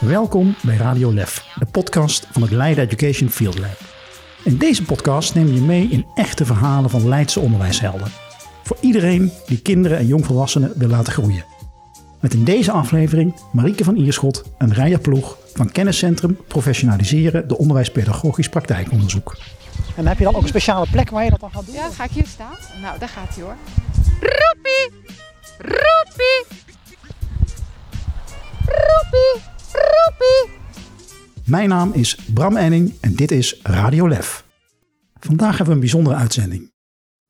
Welkom 0.00 0.54
bij 0.62 0.76
Radio 0.76 1.12
Lef, 1.12 1.46
de 1.54 1.66
podcast 1.66 2.26
van 2.30 2.42
het 2.42 2.50
Leiden 2.50 2.84
Education 2.84 3.28
Field 3.28 3.58
Lab. 3.58 3.78
In 4.44 4.58
deze 4.58 4.84
podcast 4.84 5.34
nemen 5.34 5.52
we 5.52 5.60
je 5.60 5.66
mee 5.66 5.88
in 5.88 6.06
echte 6.14 6.44
verhalen 6.44 6.90
van 6.90 7.08
Leidse 7.08 7.40
onderwijshelden. 7.40 8.08
Voor 8.64 8.76
iedereen 8.80 9.32
die 9.46 9.62
kinderen 9.62 9.98
en 9.98 10.06
jongvolwassenen 10.06 10.72
wil 10.76 10.88
laten 10.88 11.12
groeien. 11.12 11.44
Met 12.20 12.34
in 12.34 12.44
deze 12.44 12.72
aflevering 12.72 13.34
Marieke 13.52 13.84
van 13.84 13.96
Ierschot 13.96 14.44
en 14.58 14.74
Rijer 14.74 15.00
Ploeg 15.00 15.36
van 15.54 15.72
Kenniscentrum 15.72 16.38
Professionaliseren 16.46 17.48
de 17.48 17.58
Onderwijspedagogisch 17.58 18.48
Praktijkonderzoek. 18.48 19.36
En 19.96 20.06
heb 20.06 20.18
je 20.18 20.24
dan 20.24 20.34
ook 20.34 20.42
een 20.42 20.48
speciale 20.48 20.86
plek 20.90 21.10
waar 21.10 21.24
je 21.24 21.30
dat 21.30 21.40
dan 21.40 21.50
gaat 21.50 21.66
doen? 21.66 21.74
Ja, 21.74 21.90
ga 21.90 22.04
ik 22.04 22.10
hier 22.10 22.26
staan. 22.26 22.56
Nou, 22.82 22.98
daar 22.98 23.08
gaat 23.08 23.34
hij 23.34 23.44
hoor. 23.44 23.56
Roepie! 24.20 25.14
Roepie! 25.58 26.58
Roepie! 28.64 29.56
Mijn 31.44 31.68
naam 31.68 31.92
is 31.92 32.14
Bram 32.34 32.56
Enning 32.56 32.94
en 33.00 33.14
dit 33.14 33.30
is 33.30 33.60
Radio 33.62 34.08
Lef. 34.08 34.44
Vandaag 35.20 35.48
hebben 35.48 35.66
we 35.66 35.72
een 35.72 35.80
bijzondere 35.80 36.16
uitzending. 36.16 36.72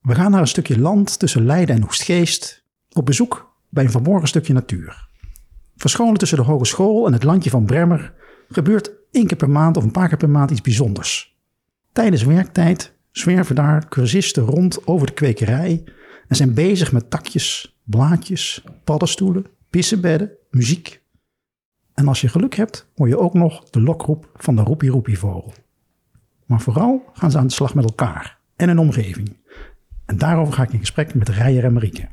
We 0.00 0.14
gaan 0.14 0.30
naar 0.30 0.40
een 0.40 0.46
stukje 0.46 0.80
land 0.80 1.18
tussen 1.18 1.46
Leiden 1.46 1.76
en 1.76 1.84
Oestgeest 1.84 2.64
op 2.92 3.06
bezoek 3.06 3.56
bij 3.70 3.84
een 3.84 3.90
verborgen 3.90 4.28
stukje 4.28 4.52
natuur. 4.52 5.08
Verscholen 5.76 6.18
tussen 6.18 6.38
de 6.38 6.44
hogeschool 6.44 7.06
en 7.06 7.12
het 7.12 7.22
landje 7.22 7.50
van 7.50 7.64
Bremmer 7.64 8.14
gebeurt 8.48 8.90
één 9.10 9.26
keer 9.26 9.36
per 9.36 9.50
maand 9.50 9.76
of 9.76 9.82
een 9.82 9.90
paar 9.90 10.08
keer 10.08 10.16
per 10.16 10.30
maand 10.30 10.50
iets 10.50 10.60
bijzonders. 10.60 11.38
Tijdens 11.92 12.24
werktijd 12.24 12.92
zwerven 13.10 13.54
daar 13.54 13.88
cursisten 13.88 14.42
rond 14.42 14.86
over 14.86 15.06
de 15.06 15.12
kwekerij 15.12 15.84
en 16.28 16.36
zijn 16.36 16.54
bezig 16.54 16.92
met 16.92 17.10
takjes, 17.10 17.78
blaadjes, 17.84 18.64
paddenstoelen, 18.84 19.46
pissenbedden, 19.70 20.30
muziek. 20.50 21.02
En 21.98 22.08
als 22.08 22.20
je 22.20 22.28
geluk 22.28 22.54
hebt, 22.54 22.86
hoor 22.96 23.08
je 23.08 23.18
ook 23.18 23.34
nog 23.34 23.64
de 23.70 23.80
lokroep 23.80 24.30
van 24.36 24.56
de 24.56 24.62
roepie 24.62 24.90
roepie 24.90 25.18
vogel. 25.18 25.52
Maar 26.46 26.60
vooral 26.60 27.04
gaan 27.12 27.30
ze 27.30 27.38
aan 27.38 27.46
de 27.46 27.52
slag 27.52 27.74
met 27.74 27.84
elkaar 27.84 28.38
en 28.56 28.68
hun 28.68 28.78
omgeving. 28.78 29.36
En 30.06 30.18
daarover 30.18 30.54
ga 30.54 30.62
ik 30.62 30.72
in 30.72 30.78
gesprek 30.78 31.14
met 31.14 31.28
Rijer 31.28 31.64
en 31.64 31.72
Marieke. 31.72 32.08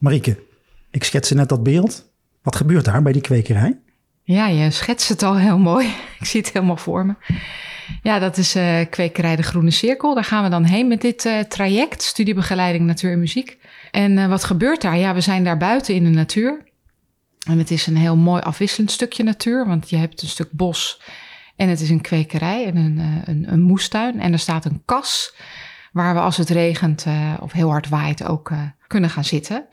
Marieke, 0.00 0.42
ik 0.90 1.04
schetste 1.04 1.34
net 1.34 1.48
dat 1.48 1.62
beeld. 1.62 2.12
Wat 2.42 2.56
gebeurt 2.56 2.84
daar 2.84 3.02
bij 3.02 3.12
die 3.12 3.22
kwekerij? 3.22 3.80
Ja, 4.22 4.46
je 4.46 4.70
schetst 4.70 5.08
het 5.08 5.22
al 5.22 5.36
heel 5.36 5.58
mooi. 5.58 5.86
Ik 6.20 6.26
zie 6.26 6.40
het 6.40 6.52
helemaal 6.52 6.76
voor 6.76 7.06
me. 7.06 7.14
Ja, 8.02 8.18
dat 8.18 8.36
is 8.36 8.56
uh, 8.56 8.80
kwekerij 8.90 9.36
De 9.36 9.42
Groene 9.42 9.70
Cirkel. 9.70 10.14
Daar 10.14 10.24
gaan 10.24 10.44
we 10.44 10.50
dan 10.50 10.64
heen 10.64 10.88
met 10.88 11.00
dit 11.00 11.24
uh, 11.24 11.40
traject, 11.40 12.02
studiebegeleiding 12.02 12.86
natuur 12.86 13.12
en 13.12 13.18
muziek. 13.18 13.58
En 13.90 14.16
uh, 14.16 14.26
wat 14.26 14.44
gebeurt 14.44 14.82
daar? 14.82 14.96
Ja, 14.96 15.14
we 15.14 15.20
zijn 15.20 15.44
daar 15.44 15.56
buiten 15.56 15.94
in 15.94 16.04
de 16.04 16.10
natuur. 16.10 16.72
En 17.44 17.58
het 17.58 17.70
is 17.70 17.86
een 17.86 17.96
heel 17.96 18.16
mooi 18.16 18.42
afwisselend 18.42 18.90
stukje 18.90 19.22
natuur, 19.22 19.66
want 19.66 19.90
je 19.90 19.96
hebt 19.96 20.22
een 20.22 20.28
stuk 20.28 20.50
bos 20.50 21.00
en 21.56 21.68
het 21.68 21.80
is 21.80 21.90
een 21.90 22.00
kwekerij 22.00 22.66
en 22.66 22.76
een, 22.76 23.22
een, 23.24 23.52
een 23.52 23.60
moestuin. 23.60 24.20
En 24.20 24.32
er 24.32 24.38
staat 24.38 24.64
een 24.64 24.82
kas 24.84 25.34
waar 25.92 26.14
we 26.14 26.20
als 26.20 26.36
het 26.36 26.48
regent 26.48 27.06
of 27.40 27.52
heel 27.52 27.70
hard 27.70 27.88
waait 27.88 28.24
ook 28.24 28.52
kunnen 28.86 29.10
gaan 29.10 29.24
zitten. 29.24 29.66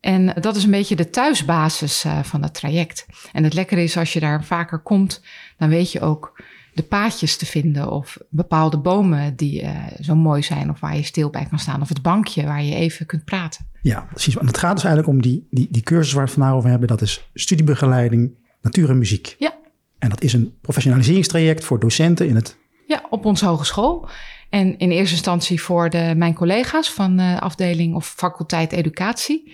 En 0.00 0.34
dat 0.40 0.56
is 0.56 0.64
een 0.64 0.70
beetje 0.70 0.96
de 0.96 1.10
thuisbasis 1.10 2.04
van 2.22 2.42
het 2.42 2.54
traject. 2.54 3.06
En 3.32 3.44
het 3.44 3.54
lekkere 3.54 3.82
is 3.82 3.96
als 3.96 4.12
je 4.12 4.20
daar 4.20 4.44
vaker 4.44 4.78
komt, 4.78 5.22
dan 5.58 5.68
weet 5.68 5.92
je 5.92 6.00
ook 6.00 6.42
de 6.74 6.82
paadjes 6.82 7.36
te 7.36 7.46
vinden 7.46 7.90
of 7.90 8.18
bepaalde 8.28 8.78
bomen 8.78 9.36
die 9.36 9.62
uh, 9.62 9.76
zo 10.00 10.14
mooi 10.14 10.42
zijn 10.42 10.70
of 10.70 10.80
waar 10.80 10.96
je 10.96 11.02
stil 11.02 11.30
bij 11.30 11.46
kan 11.50 11.58
staan 11.58 11.80
of 11.80 11.88
het 11.88 12.02
bankje 12.02 12.44
waar 12.44 12.62
je 12.62 12.74
even 12.74 13.06
kunt 13.06 13.24
praten. 13.24 13.66
Ja, 13.82 14.06
precies. 14.10 14.38
En 14.38 14.46
het 14.46 14.58
gaat 14.58 14.74
dus 14.74 14.84
eigenlijk 14.84 15.14
om 15.14 15.22
die, 15.22 15.46
die, 15.50 15.68
die 15.70 15.82
cursus 15.82 16.12
waar 16.12 16.22
we 16.22 16.28
het 16.28 16.38
vandaag 16.38 16.56
over 16.56 16.70
hebben. 16.70 16.88
Dat 16.88 17.00
is 17.00 17.28
studiebegeleiding 17.34 18.34
natuur 18.60 18.90
en 18.90 18.98
muziek. 18.98 19.36
Ja. 19.38 19.54
En 19.98 20.08
dat 20.08 20.22
is 20.22 20.32
een 20.32 20.54
professionaliseringstraject 20.60 21.64
voor 21.64 21.80
docenten 21.80 22.28
in 22.28 22.34
het... 22.34 22.56
Ja, 22.86 23.02
op 23.10 23.24
onze 23.24 23.46
hogeschool. 23.46 24.08
En 24.50 24.78
in 24.78 24.90
eerste 24.90 25.14
instantie 25.14 25.62
voor 25.62 25.90
de, 25.90 26.12
mijn 26.16 26.34
collega's 26.34 26.90
van 26.90 27.16
de 27.16 27.40
afdeling 27.40 27.94
of 27.94 28.06
faculteit 28.16 28.72
educatie. 28.72 29.52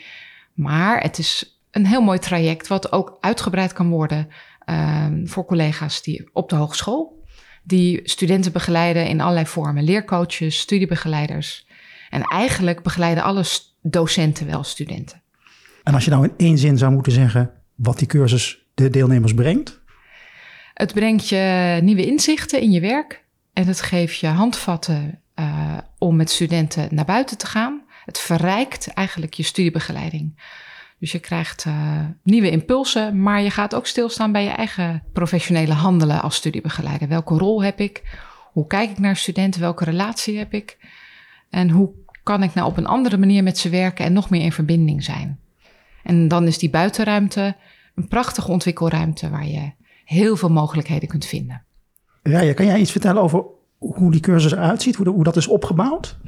Maar 0.54 1.02
het 1.02 1.18
is 1.18 1.60
een 1.70 1.86
heel 1.86 2.02
mooi 2.02 2.18
traject 2.18 2.68
wat 2.68 2.92
ook 2.92 3.16
uitgebreid 3.20 3.72
kan 3.72 3.88
worden 3.88 4.28
uh, 4.70 5.06
voor 5.24 5.44
collega's 5.44 6.02
die 6.02 6.28
op 6.32 6.48
de 6.48 6.56
hogeschool, 6.56 7.24
die 7.62 8.00
studenten 8.04 8.52
begeleiden 8.52 9.06
in 9.08 9.20
allerlei 9.20 9.46
vormen, 9.46 9.84
leercoaches, 9.84 10.58
studiebegeleiders. 10.58 11.66
En 12.10 12.22
eigenlijk 12.22 12.82
begeleiden 12.82 13.22
alle 13.24 13.44
docenten 13.82 14.46
wel 14.46 14.64
studenten. 14.64 15.22
En 15.82 15.94
als 15.94 16.04
je 16.04 16.10
nou 16.10 16.24
in 16.24 16.34
één 16.36 16.58
zin 16.58 16.78
zou 16.78 16.92
moeten 16.92 17.12
zeggen 17.12 17.50
wat 17.74 17.98
die 17.98 18.06
cursus 18.06 18.66
de 18.74 18.90
deelnemers 18.90 19.34
brengt? 19.34 19.80
Het 20.74 20.94
brengt 20.94 21.28
je 21.28 21.78
nieuwe 21.82 22.06
inzichten 22.06 22.60
in 22.60 22.70
je 22.70 22.80
werk 22.80 23.24
en 23.52 23.66
het 23.66 23.80
geeft 23.80 24.18
je 24.18 24.26
handvatten 24.26 25.20
uh, 25.34 25.78
om 25.98 26.16
met 26.16 26.30
studenten 26.30 26.88
naar 26.90 27.04
buiten 27.04 27.38
te 27.38 27.46
gaan. 27.46 27.82
Het 28.04 28.18
verrijkt 28.18 28.88
eigenlijk 28.88 29.34
je 29.34 29.42
studiebegeleiding. 29.42 30.40
Dus 30.98 31.12
je 31.12 31.18
krijgt 31.18 31.64
uh, 31.64 32.00
nieuwe 32.22 32.50
impulsen, 32.50 33.22
maar 33.22 33.42
je 33.42 33.50
gaat 33.50 33.74
ook 33.74 33.86
stilstaan 33.86 34.32
bij 34.32 34.44
je 34.44 34.50
eigen 34.50 35.02
professionele 35.12 35.72
handelen 35.72 36.22
als 36.22 36.34
studiebegeleider. 36.34 37.08
Welke 37.08 37.34
rol 37.34 37.62
heb 37.62 37.80
ik? 37.80 38.18
Hoe 38.52 38.66
kijk 38.66 38.90
ik 38.90 38.98
naar 38.98 39.16
studenten? 39.16 39.60
Welke 39.60 39.84
relatie 39.84 40.38
heb 40.38 40.52
ik? 40.52 40.78
En 41.50 41.70
hoe 41.70 41.90
kan 42.22 42.42
ik 42.42 42.54
nou 42.54 42.68
op 42.68 42.76
een 42.76 42.86
andere 42.86 43.18
manier 43.18 43.42
met 43.42 43.58
ze 43.58 43.68
werken 43.68 44.04
en 44.04 44.12
nog 44.12 44.30
meer 44.30 44.42
in 44.42 44.52
verbinding 44.52 45.04
zijn? 45.04 45.38
En 46.02 46.28
dan 46.28 46.46
is 46.46 46.58
die 46.58 46.70
buitenruimte 46.70 47.56
een 47.94 48.08
prachtige 48.08 48.50
ontwikkelruimte 48.50 49.30
waar 49.30 49.46
je 49.46 49.72
heel 50.04 50.36
veel 50.36 50.50
mogelijkheden 50.50 51.08
kunt 51.08 51.26
vinden. 51.26 51.62
Ja, 52.22 52.52
kan 52.52 52.66
jij 52.66 52.80
iets 52.80 52.92
vertellen 52.92 53.22
over 53.22 53.44
hoe 53.78 54.10
die 54.10 54.20
cursus 54.20 54.52
eruit 54.52 54.82
ziet, 54.82 54.96
hoe 54.96 55.24
dat 55.24 55.36
is 55.36 55.46
opgebouwd? 55.46 56.18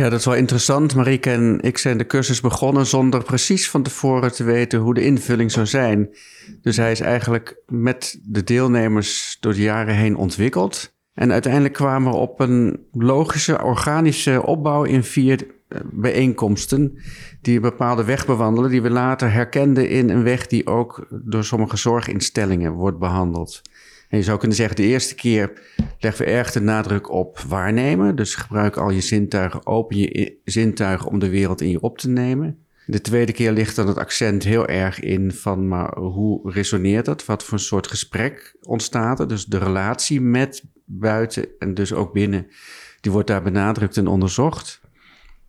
Ja, 0.00 0.08
dat 0.08 0.18
is 0.18 0.24
wel 0.24 0.34
interessant. 0.34 0.94
Marieke 0.94 1.30
en 1.30 1.60
ik 1.60 1.78
zijn 1.78 1.98
de 1.98 2.06
cursus 2.06 2.40
begonnen 2.40 2.86
zonder 2.86 3.22
precies 3.22 3.70
van 3.70 3.82
tevoren 3.82 4.32
te 4.32 4.44
weten 4.44 4.78
hoe 4.78 4.94
de 4.94 5.04
invulling 5.04 5.50
zou 5.52 5.66
zijn. 5.66 6.08
Dus 6.62 6.76
hij 6.76 6.90
is 6.90 7.00
eigenlijk 7.00 7.62
met 7.66 8.20
de 8.22 8.44
deelnemers 8.44 9.36
door 9.40 9.52
de 9.52 9.60
jaren 9.60 9.94
heen 9.94 10.16
ontwikkeld. 10.16 10.94
En 11.14 11.32
uiteindelijk 11.32 11.74
kwamen 11.74 12.12
we 12.12 12.18
op 12.18 12.40
een 12.40 12.86
logische, 12.92 13.62
organische 13.62 14.46
opbouw 14.46 14.84
in 14.84 15.04
vier 15.04 15.46
eh, 15.68 15.80
bijeenkomsten. 15.92 16.98
Die 17.40 17.56
een 17.56 17.62
bepaalde 17.62 18.04
weg 18.04 18.26
bewandelen, 18.26 18.70
die 18.70 18.82
we 18.82 18.90
later 18.90 19.32
herkenden 19.32 19.88
in 19.88 20.10
een 20.10 20.22
weg 20.22 20.46
die 20.46 20.66
ook 20.66 21.06
door 21.10 21.44
sommige 21.44 21.76
zorginstellingen 21.76 22.72
wordt 22.72 22.98
behandeld. 22.98 23.62
En 24.10 24.18
je 24.18 24.24
zou 24.24 24.38
kunnen 24.38 24.56
zeggen, 24.56 24.76
de 24.76 24.82
eerste 24.82 25.14
keer 25.14 25.52
leggen 25.98 26.24
we 26.24 26.30
erg 26.30 26.52
de 26.52 26.60
nadruk 26.60 27.10
op 27.10 27.38
waarnemen. 27.38 28.16
Dus 28.16 28.34
gebruik 28.34 28.76
al 28.76 28.90
je 28.90 29.00
zintuigen, 29.00 29.66
open 29.66 29.96
je 29.96 30.38
zintuigen 30.44 31.10
om 31.10 31.18
de 31.18 31.28
wereld 31.28 31.60
in 31.60 31.70
je 31.70 31.80
op 31.80 31.98
te 31.98 32.08
nemen. 32.08 32.64
De 32.86 33.00
tweede 33.00 33.32
keer 33.32 33.52
ligt 33.52 33.76
dan 33.76 33.86
het 33.86 33.98
accent 33.98 34.44
heel 34.44 34.66
erg 34.66 35.00
in 35.00 35.32
van, 35.32 35.68
maar 35.68 35.98
hoe 35.98 36.50
resoneert 36.50 37.04
dat? 37.04 37.24
Wat 37.24 37.44
voor 37.44 37.58
een 37.58 37.64
soort 37.64 37.86
gesprek 37.86 38.56
ontstaat 38.62 39.20
er? 39.20 39.28
Dus 39.28 39.44
de 39.44 39.58
relatie 39.58 40.20
met 40.20 40.64
buiten 40.84 41.48
en 41.58 41.74
dus 41.74 41.92
ook 41.92 42.12
binnen, 42.12 42.46
die 43.00 43.12
wordt 43.12 43.28
daar 43.28 43.42
benadrukt 43.42 43.96
en 43.96 44.06
onderzocht. 44.06 44.80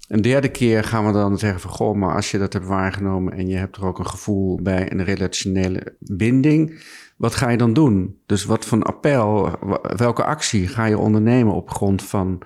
Een 0.07 0.21
derde 0.21 0.49
keer 0.49 0.83
gaan 0.83 1.05
we 1.05 1.11
dan 1.11 1.37
zeggen 1.37 1.59
van, 1.59 1.71
goh, 1.71 1.95
maar 1.95 2.15
als 2.15 2.31
je 2.31 2.37
dat 2.37 2.53
hebt 2.53 2.65
waargenomen 2.65 3.33
en 3.33 3.47
je 3.47 3.55
hebt 3.55 3.75
er 3.75 3.85
ook 3.85 3.99
een 3.99 4.07
gevoel 4.07 4.59
bij 4.61 4.91
een 4.91 5.03
relationele 5.03 5.95
binding, 5.99 6.83
wat 7.21 7.35
ga 7.35 7.49
je 7.49 7.57
dan 7.57 7.73
doen? 7.73 8.17
Dus 8.25 8.45
wat 8.45 8.65
voor 8.65 8.83
appel, 8.83 9.49
welke 9.95 10.23
actie 10.23 10.67
ga 10.67 10.85
je 10.85 10.97
ondernemen 10.97 11.53
op 11.53 11.69
grond 11.69 12.03
van 12.03 12.41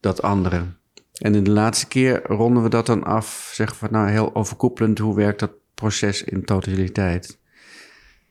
dat 0.00 0.22
andere? 0.22 0.64
En 1.12 1.34
in 1.34 1.44
de 1.44 1.50
laatste 1.50 1.88
keer 1.88 2.22
ronden 2.26 2.62
we 2.62 2.68
dat 2.68 2.86
dan 2.86 3.04
af, 3.04 3.50
zeggen 3.54 3.86
we 3.86 3.92
nou 3.92 4.08
heel 4.08 4.34
overkoepelend, 4.34 4.98
hoe 4.98 5.14
werkt 5.14 5.40
dat 5.40 5.50
proces 5.74 6.24
in 6.24 6.44
totaliteit? 6.44 7.38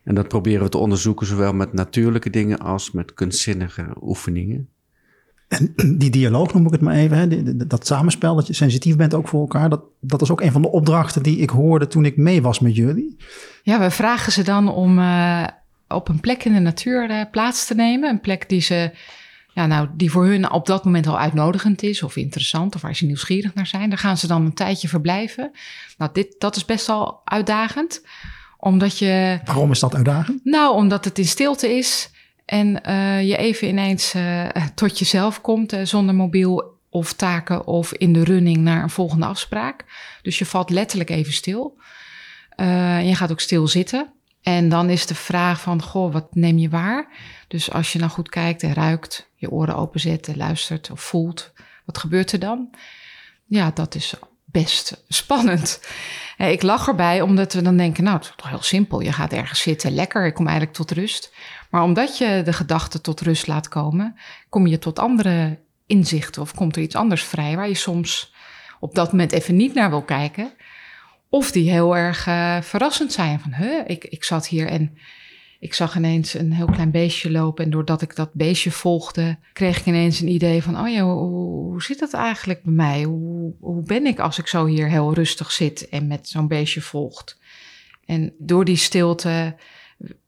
En 0.04 0.16
dat 0.16 0.28
proberen 0.28 0.64
we 0.64 0.70
te 0.70 0.78
onderzoeken, 0.78 1.28
zowel 1.28 1.54
met 1.54 1.74
natuurlijke 1.74 2.30
dingen 2.30 2.60
als 2.60 2.92
met 2.92 3.14
kunstzinnige 3.14 3.86
oefeningen. 4.02 4.70
En 5.48 5.74
die 5.98 6.10
dialoog 6.10 6.54
noem 6.54 6.66
ik 6.66 6.72
het 6.72 6.82
maar 6.82 6.96
even, 6.96 7.18
hè, 7.18 7.68
dat 7.68 7.88
samenspel, 7.88 8.36
dat 8.36 8.48
je 8.48 8.54
sensitief 8.54 8.96
bent 8.96 9.14
ook 9.14 9.28
voor 9.28 9.40
elkaar, 9.40 9.70
dat, 9.70 9.82
dat 10.00 10.22
is 10.22 10.32
ook 10.32 10.42
een 10.42 10.52
van 10.52 10.62
de 10.62 10.72
opdrachten 10.72 11.24
die 11.24 11.38
ik 11.38 11.50
hoorde 11.50 11.88
toen 11.88 12.06
ik 12.06 12.18
mee 12.18 12.42
was 12.42 12.60
met 12.60 12.76
jullie. 12.76 13.16
Ja, 13.64 13.80
we 13.80 13.92
vragen 13.92 14.32
ze 14.32 14.44
dan 14.44 14.72
om 14.72 15.00
uh, 15.00 15.48
op 15.88 16.10
een 16.10 16.20
plek 16.20 16.44
in 16.44 16.54
de 16.54 16.60
natuur 16.60 17.10
uh, 17.10 17.22
plaats 17.32 17.66
te 17.66 17.76
nemen. 17.76 18.10
Een 18.10 18.22
plek 18.22 18.50
die, 18.50 18.62
ze, 18.62 18.92
ja, 19.54 19.66
nou, 19.66 19.88
die 19.94 20.12
voor 20.12 20.26
hun 20.26 20.52
op 20.52 20.66
dat 20.66 20.86
moment 20.86 21.08
al 21.08 21.20
uitnodigend 21.20 21.84
is 21.84 22.04
of 22.04 22.16
interessant 22.16 22.76
of 22.76 22.82
waar 22.82 22.96
ze 22.96 23.06
nieuwsgierig 23.06 23.54
naar 23.54 23.68
zijn. 23.68 23.90
Daar 23.90 23.98
gaan 23.98 24.18
ze 24.18 24.28
dan 24.28 24.46
een 24.46 24.54
tijdje 24.54 24.88
verblijven. 24.88 25.52
Nou, 25.98 26.12
dit, 26.14 26.36
dat 26.38 26.56
is 26.56 26.66
best 26.66 26.88
wel 26.88 27.22
uitdagend, 27.24 28.06
omdat 28.58 28.98
je... 28.98 29.40
Waarom 29.46 29.72
is 29.72 29.80
dat 29.80 29.96
uitdagend? 29.96 30.40
Nou, 30.44 30.76
omdat 30.76 31.06
het 31.06 31.18
in 31.18 31.26
stilte 31.26 31.78
is 31.78 32.10
en 32.46 32.82
uh, 32.88 33.28
je 33.28 33.38
even 33.38 33.68
ineens 33.68 34.16
uh, 34.16 34.46
tot 34.76 35.00
jezelf 35.00 35.42
komt 35.42 35.74
uh, 35.74 35.80
zonder 35.84 36.16
mobiel 36.16 36.76
of 36.90 37.14
taken 37.14 37.68
of 37.68 37.94
in 37.94 38.14
de 38.14 38.24
running 38.24 38.58
naar 38.58 38.84
een 38.84 38.90
volgende 38.90 39.26
afspraak. 39.26 39.86
Dus 40.22 40.38
je 40.38 40.46
valt 40.46 40.70
letterlijk 40.70 41.10
even 41.10 41.34
stil. 41.34 41.78
je 43.04 43.12
gaat 43.14 43.32
ook 43.32 43.40
stil 43.40 43.68
zitten. 43.68 44.12
En 44.48 44.70
dan 44.70 44.90
is 44.90 45.06
de 45.06 45.16
vraag 45.16 45.62
van, 45.62 45.82
goh, 45.82 46.14
wat 46.14 46.36
neem 46.36 46.58
je 46.58 46.70
waar? 46.70 47.08
Dus 47.48 47.72
als 47.72 47.94
je 47.94 48.00
nou 48.00 48.12
goed 48.12 48.30
kijkt 48.30 48.64
en 48.64 48.74
ruikt, 48.74 49.30
je 49.36 49.52
oren 49.52 49.76
openzet 49.76 50.28
en 50.28 50.38
luistert 50.38 50.92
of 50.92 51.02
voelt, 51.02 51.52
wat 51.86 51.98
gebeurt 51.98 52.32
er 52.32 52.40
dan? 52.40 52.70
Ja, 53.46 53.72
dat 53.74 53.96
is 53.96 54.14
best 54.46 55.04
spannend. 55.08 55.80
Ik 56.38 56.62
lach 56.62 56.88
erbij 56.88 57.22
omdat 57.22 57.54
we 57.54 57.62
dan 57.62 57.78
denken, 57.78 58.04
nou, 58.04 58.18
het 58.18 58.26
is 58.26 58.34
toch 58.36 58.50
heel 58.50 58.62
simpel. 58.62 59.00
Je 59.00 59.12
gaat 59.12 59.34
ergens 59.34 59.60
zitten, 59.60 59.94
lekker, 59.94 60.26
ik 60.26 60.34
kom 60.34 60.48
eigenlijk 60.48 60.78
tot 60.78 60.92
rust. 60.92 61.34
Maar 61.70 61.84
omdat 61.84 62.18
je 62.18 62.42
de 62.46 62.54
gedachten 62.54 63.02
tot 63.02 63.22
rust 63.22 63.48
laat 63.48 63.68
komen, 63.68 64.16
kom 64.50 64.68
je 64.68 64.80
tot 64.80 65.00
andere 65.00 65.60
inzichten 65.86 66.42
of 66.42 66.54
komt 66.54 66.76
er 66.76 66.82
iets 66.82 66.96
anders 66.96 67.24
vrij 67.24 67.56
waar 67.56 67.68
je 67.68 67.76
soms 67.76 68.34
op 68.80 68.96
dat 68.96 69.12
moment 69.12 69.32
even 69.32 69.56
niet 69.56 69.74
naar 69.74 69.90
wil 69.90 70.04
kijken. 70.04 70.52
Of 71.30 71.52
die 71.52 71.72
heel 71.72 71.98
erg 71.98 72.28
uh, 72.28 72.62
verrassend 72.62 73.14
zijn. 73.14 73.40
Van, 73.40 73.54
huh, 73.54 73.82
ik, 73.88 74.04
ik 74.04 74.24
zat 74.24 74.48
hier 74.48 74.68
en 74.68 74.98
ik 75.60 75.74
zag 75.74 75.96
ineens 75.96 76.34
een 76.34 76.54
heel 76.54 76.66
klein 76.66 76.92
beestje 76.92 77.32
lopen. 77.32 77.66
En 77.66 77.72
doordat 77.72 78.02
ik 78.02 78.16
dat 78.16 78.34
beestje 78.34 78.72
volgde, 78.72 79.38
kreeg 79.54 79.80
ik 79.80 79.86
ineens 79.86 80.20
een 80.20 80.28
idee 80.28 80.64
van: 80.64 80.80
oh 80.80 80.90
ja, 80.90 81.02
hoe, 81.02 81.18
hoe 81.18 81.84
zit 81.84 82.00
dat 82.00 82.14
eigenlijk 82.14 82.64
bij 82.64 82.74
mij? 82.74 83.04
Hoe, 83.04 83.54
hoe 83.60 83.84
ben 83.84 84.06
ik 84.06 84.20
als 84.20 84.38
ik 84.38 84.48
zo 84.48 84.66
hier 84.66 84.90
heel 84.90 85.14
rustig 85.14 85.52
zit 85.52 85.90
en 85.90 86.08
met 86.08 86.30
zo'n 86.30 86.48
beestje 86.48 86.82
volgt? 86.82 87.40
En 88.06 88.34
door 88.38 88.66
die 88.66 88.76
stilte, 88.76 89.56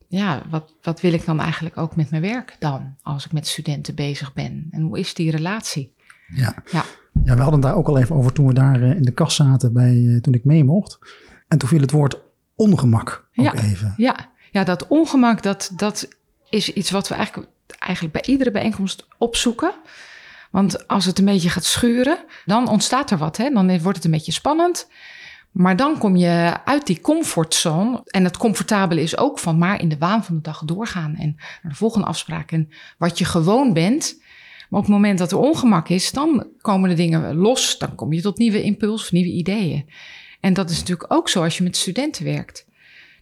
ja, 0.08 0.44
wat, 0.50 0.74
wat 0.82 1.02
wil 1.02 1.14
ik 1.14 1.26
dan 1.26 1.40
eigenlijk 1.40 1.78
ook 1.78 1.96
met 1.96 2.10
mijn 2.10 2.22
werk 2.22 2.56
dan? 2.60 2.96
Als 3.02 3.26
ik 3.26 3.32
met 3.32 3.48
studenten 3.48 3.96
bezig 3.96 4.34
ben? 4.34 4.68
En 4.72 4.82
hoe 4.82 5.00
is 5.00 5.14
die 5.14 5.32
relatie? 5.32 5.94
Ja. 6.36 6.64
ja. 6.72 6.86
Ja, 7.24 7.36
we 7.36 7.42
hadden 7.42 7.60
daar 7.60 7.76
ook 7.76 7.88
al 7.88 7.98
even 7.98 8.16
over 8.16 8.34
toen 8.34 8.48
we 8.48 8.54
daar 8.54 8.82
eh, 8.82 8.96
in 8.96 9.02
de 9.02 9.12
kast 9.12 9.36
zaten 9.36 9.74
bij, 9.74 10.06
eh, 10.08 10.22
toen 10.22 10.34
ik 10.34 10.46
mee 10.46 10.64
mocht. 10.64 11.00
En 11.48 11.58
toen 11.58 11.70
viel 11.70 11.82
het 11.82 11.92
woord 11.92 12.20
ongemak 12.56 13.28
ook 13.36 13.46
ja, 13.46 13.54
even. 13.54 13.94
Ja, 13.98 14.16
ja, 14.52 14.64
dat 14.64 14.88
ongemak, 14.88 15.44
dat, 15.44 15.72
dat 15.76 16.08
is 16.50 16.74
iets 16.74 16.92
wat 16.92 17.08
we 17.08 17.16
eigenlijk, 17.16 17.50
eigenlijk 17.80 18.14
bij 18.14 18.34
iedere 18.34 18.52
bijeenkomst 18.52 19.08
opzoeken. 19.18 19.72
Want 20.52 20.88
als 20.88 21.06
het 21.06 21.20
een 21.20 21.26
beetje 21.26 21.50
gaat 21.50 21.64
schuren, 21.64 22.18
dan 22.46 22.68
ontstaat 22.68 23.12
er 23.12 23.18
wat. 23.18 23.38
Hè? 23.38 23.50
Dan 23.50 23.82
wordt 23.82 23.98
het 23.98 24.06
een 24.06 24.12
beetje 24.12 24.32
spannend. 24.32 24.88
Maar 25.52 25.76
dan 25.76 25.98
kom 25.98 26.16
je 26.16 26.58
uit 26.66 26.88
die 26.88 27.02
comfortzone. 27.02 28.02
En 28.06 28.24
het 28.24 28.38
comfortabele 28.38 29.02
is 29.02 29.18
ook 29.18 29.40
van 29.40 29.58
maar 29.58 29.82
in 29.82 29.90
de 29.90 29.98
waan 29.98 30.24
van 30.24 30.36
de 30.36 30.42
dag 30.42 30.62
doorgaan. 30.66 31.16
En 31.16 31.36
naar 31.38 31.72
de 31.72 31.78
volgende 31.78 32.08
afspraak. 32.08 32.52
En 32.52 32.70
wat 32.98 33.18
je 33.18 33.26
gewoon 33.26 33.74
bent, 33.74 34.22
maar 34.70 34.80
op 34.80 34.86
het 34.86 34.96
moment 34.96 35.18
dat 35.18 35.32
er 35.32 35.38
ongemak 35.38 35.90
is, 35.90 36.12
dan 36.12 36.48
komen 36.62 36.90
de 36.90 36.96
dingen 36.96 37.36
los. 37.36 37.78
Dan 37.78 37.96
kom 37.96 38.14
je 38.14 38.22
tot 38.22 38.38
nieuwe 38.38 38.62
impulsen, 38.62 39.16
nieuwe 39.16 39.32
ideeën. 39.32 39.90
En 40.40 40.54
dat 40.54 40.70
is 40.70 40.80
natuurlijk 40.80 41.14
ook 41.14 41.30
zo 41.30 41.44
als 41.44 41.58
je 41.58 41.64
met 41.64 41.78
studenten 41.78 42.26
werkt. 42.26 42.66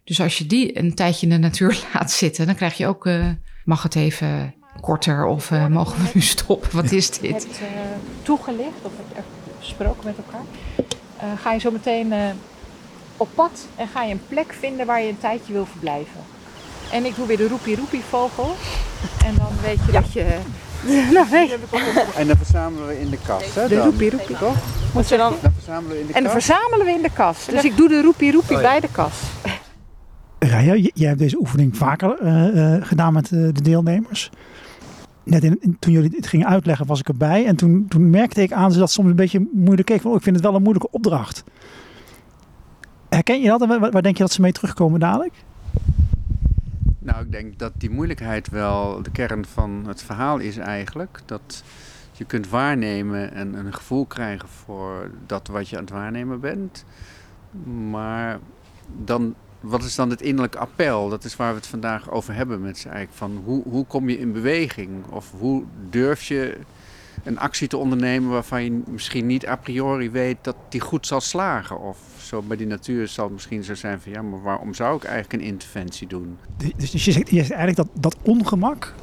Dus 0.03 0.21
als 0.21 0.37
je 0.37 0.45
die 0.45 0.79
een 0.79 0.95
tijdje 0.95 1.27
in 1.27 1.31
de 1.33 1.39
natuur 1.39 1.83
laat 1.93 2.11
zitten, 2.11 2.45
dan 2.45 2.55
krijg 2.55 2.77
je 2.77 2.87
ook, 2.87 3.05
uh, 3.05 3.29
mag 3.65 3.83
het 3.83 3.95
even 3.95 4.53
korter 4.81 5.25
of 5.25 5.51
uh, 5.51 5.67
mogen 5.67 6.03
we 6.03 6.09
nu 6.13 6.21
stoppen? 6.21 6.69
Wat 6.71 6.91
is 6.91 7.09
dit? 7.09 7.33
Het 7.33 7.59
uh, 7.61 7.67
toegelicht 8.21 8.81
of 8.81 8.91
het 9.13 9.25
besproken 9.59 10.05
met 10.05 10.15
elkaar. 10.17 11.37
ga 11.37 11.53
je 11.53 11.59
zo 11.59 11.71
meteen 11.71 12.13
op 13.17 13.29
pad 13.35 13.67
en 13.75 13.87
ga 13.87 14.03
je 14.03 14.11
een 14.11 14.27
plek 14.27 14.53
vinden 14.53 14.85
waar 14.85 15.01
je 15.01 15.09
een 15.09 15.17
tijdje 15.17 15.53
wil 15.53 15.65
verblijven. 15.65 16.21
En 16.91 17.05
ik 17.05 17.15
doe 17.15 17.27
weer 17.27 17.37
de 17.37 17.47
roepie 17.47 17.75
roepie 17.75 18.03
vogel. 18.03 18.55
En 19.25 19.35
dan 19.35 19.51
weet 19.61 19.85
je 19.85 19.91
dat 19.91 20.13
je 20.13 20.39
nou, 21.13 21.29
nee. 21.31 21.53
En 22.15 22.27
dan 22.27 22.37
verzamelen 22.37 22.87
we 22.87 22.99
in 22.99 23.09
de 23.09 23.17
kast, 23.25 23.55
hè? 23.55 23.67
De 23.67 23.81
roepie 23.81 24.09
roepie. 24.09 24.37
Toch? 24.37 24.55
Moet 24.93 25.09
je 25.09 25.17
dan... 25.17 25.33
dan 25.41 25.51
verzamelen 25.53 25.95
we 25.95 25.99
in 25.99 26.07
de 26.07 26.13
en 26.13 26.23
dan 26.23 26.31
verzamelen 26.31 26.85
we 26.85 26.91
in 26.91 27.01
de 27.01 27.11
kast. 27.13 27.51
Dus 27.51 27.63
ik 27.63 27.77
doe 27.77 27.87
de 27.87 28.01
roepie 28.01 28.31
roepie 28.31 28.55
oh, 28.55 28.61
bij 28.61 28.79
de 28.79 28.89
kast. 28.91 29.23
Raya, 30.39 30.75
jij 30.75 31.07
hebt 31.07 31.19
deze 31.19 31.39
oefening 31.39 31.77
vaker 31.77 32.17
uh, 32.21 32.55
uh, 32.55 32.85
gedaan 32.85 33.13
met 33.13 33.31
uh, 33.31 33.53
de 33.53 33.61
deelnemers. 33.61 34.29
Net 35.23 35.43
in, 35.43 35.77
toen 35.79 35.93
jullie 35.93 36.11
het 36.15 36.27
gingen 36.27 36.47
uitleggen 36.47 36.85
was 36.85 36.99
ik 36.99 37.07
erbij. 37.07 37.45
En 37.45 37.55
toen, 37.55 37.85
toen 37.89 38.09
merkte 38.09 38.41
ik 38.41 38.51
aan 38.51 38.71
ze 38.71 38.79
dat 38.79 38.91
soms 38.91 39.09
een 39.09 39.15
beetje 39.15 39.47
moeilijk 39.53 39.87
keek. 39.87 40.01
Van, 40.01 40.11
oh, 40.11 40.17
ik 40.17 40.23
vind 40.23 40.35
het 40.35 40.45
wel 40.45 40.55
een 40.55 40.61
moeilijke 40.61 40.91
opdracht. 40.91 41.43
Herken 43.09 43.41
je 43.41 43.47
dat? 43.47 43.61
En 43.61 43.67
waar, 43.67 43.91
waar 43.91 44.01
denk 44.01 44.17
je 44.17 44.23
dat 44.23 44.31
ze 44.31 44.41
mee 44.41 44.51
terugkomen 44.51 44.99
dadelijk? 44.99 45.33
Nou, 47.07 47.21
ik 47.21 47.31
denk 47.31 47.59
dat 47.59 47.71
die 47.77 47.89
moeilijkheid 47.89 48.49
wel 48.49 49.01
de 49.01 49.11
kern 49.11 49.45
van 49.45 49.83
het 49.87 50.03
verhaal 50.03 50.37
is 50.37 50.57
eigenlijk. 50.57 51.19
Dat 51.25 51.63
je 52.11 52.25
kunt 52.25 52.49
waarnemen 52.49 53.33
en 53.33 53.53
een 53.53 53.73
gevoel 53.73 54.05
krijgen 54.05 54.49
voor 54.49 55.11
dat 55.25 55.47
wat 55.47 55.69
je 55.69 55.75
aan 55.75 55.83
het 55.83 55.91
waarnemen 55.91 56.39
bent. 56.39 56.85
Maar 57.89 58.39
dan, 59.03 59.35
wat 59.59 59.83
is 59.83 59.95
dan 59.95 60.09
het 60.09 60.21
innerlijk 60.21 60.55
appel? 60.55 61.09
Dat 61.09 61.23
is 61.23 61.35
waar 61.35 61.49
we 61.49 61.57
het 61.57 61.67
vandaag 61.67 62.09
over 62.09 62.33
hebben 62.33 62.61
met 62.61 62.77
ze 62.77 62.89
eigenlijk. 62.89 63.17
Van 63.17 63.41
hoe, 63.45 63.63
hoe 63.63 63.85
kom 63.85 64.09
je 64.09 64.19
in 64.19 64.31
beweging? 64.31 65.05
Of 65.09 65.31
hoe 65.31 65.63
durf 65.89 66.23
je 66.23 66.57
een 67.27 67.39
actie 67.39 67.67
te 67.67 67.77
ondernemen 67.77 68.29
waarvan 68.29 68.63
je 68.63 68.81
misschien 68.87 69.25
niet 69.25 69.47
a 69.47 69.55
priori 69.55 70.09
weet 70.09 70.37
dat 70.41 70.55
die 70.69 70.81
goed 70.81 71.07
zal 71.07 71.21
slagen? 71.21 71.79
Of 71.79 71.97
zo 72.21 72.41
bij 72.41 72.57
die 72.57 72.67
natuur 72.67 73.07
zal 73.07 73.23
het 73.23 73.33
misschien 73.33 73.63
zo 73.63 73.75
zijn 73.75 74.01
van 74.01 74.11
ja, 74.11 74.21
maar 74.21 74.41
waarom 74.41 74.73
zou 74.73 74.95
ik 74.95 75.03
eigenlijk 75.03 75.43
een 75.43 75.49
interventie 75.49 76.07
doen? 76.07 76.37
Dus, 76.75 76.91
je 76.91 77.11
zegt, 77.11 77.29
je 77.29 77.39
eigenlijk 77.39 77.75
dat, 77.75 77.87
dat 77.93 78.15
ongemak 78.21 78.93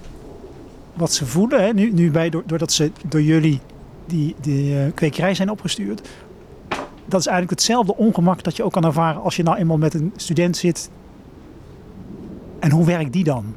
wat 0.94 1.12
ze 1.12 1.26
voelen, 1.26 1.62
hè, 1.62 1.72
nu, 1.72 1.92
nu 1.92 2.10
bij, 2.10 2.30
doordat 2.30 2.72
ze 2.72 2.92
door 3.08 3.22
jullie 3.22 3.60
die, 4.06 4.34
die 4.40 4.74
uh, 4.74 4.92
kwekerij 4.94 5.34
zijn 5.34 5.50
opgestuurd, 5.50 6.08
dat 7.06 7.20
is 7.20 7.26
eigenlijk 7.26 7.50
hetzelfde 7.50 7.96
ongemak 7.96 8.42
dat 8.42 8.56
je 8.56 8.62
ook 8.62 8.72
kan 8.72 8.84
ervaren 8.84 9.22
als 9.22 9.36
je 9.36 9.42
nou 9.42 9.56
eenmaal 9.56 9.78
met 9.78 9.94
een 9.94 10.12
student 10.16 10.56
zit. 10.56 10.90
En 12.60 12.70
hoe 12.70 12.86
werkt 12.86 13.12
die 13.12 13.24
dan? 13.24 13.54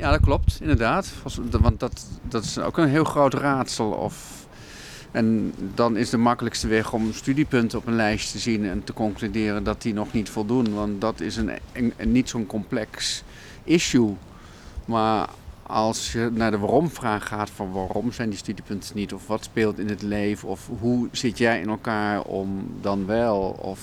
Ja, 0.00 0.10
dat 0.10 0.20
klopt, 0.20 0.58
inderdaad. 0.60 1.12
Want 1.50 1.80
dat, 1.80 2.06
dat 2.28 2.44
is 2.44 2.58
ook 2.58 2.78
een 2.78 2.88
heel 2.88 3.04
groot 3.04 3.34
raadsel. 3.34 3.90
Of, 3.90 4.46
en 5.10 5.54
dan 5.74 5.96
is 5.96 6.10
de 6.10 6.16
makkelijkste 6.16 6.68
weg 6.68 6.92
om 6.92 7.12
studiepunten 7.12 7.78
op 7.78 7.86
een 7.86 7.94
lijst 7.94 8.32
te 8.32 8.38
zien 8.38 8.64
en 8.64 8.84
te 8.84 8.92
concluderen 8.92 9.64
dat 9.64 9.82
die 9.82 9.94
nog 9.94 10.12
niet 10.12 10.28
voldoen. 10.28 10.74
Want 10.74 11.00
dat 11.00 11.20
is 11.20 11.36
een, 11.36 11.50
niet 12.04 12.28
zo'n 12.28 12.46
complex 12.46 13.22
issue. 13.64 14.16
Maar 14.84 15.28
als 15.62 16.12
je 16.12 16.30
naar 16.32 16.50
de 16.50 16.58
waarom-vraag 16.58 17.28
gaat 17.28 17.50
van 17.50 17.72
waarom 17.72 18.12
zijn 18.12 18.28
die 18.28 18.38
studiepunten 18.38 18.96
niet, 18.96 19.12
of 19.14 19.26
wat 19.26 19.44
speelt 19.44 19.78
in 19.78 19.88
het 19.88 20.02
leven, 20.02 20.48
of 20.48 20.68
hoe 20.78 21.08
zit 21.12 21.38
jij 21.38 21.60
in 21.60 21.68
elkaar 21.68 22.22
om 22.22 22.74
dan 22.80 23.06
wel, 23.06 23.58
of 23.60 23.80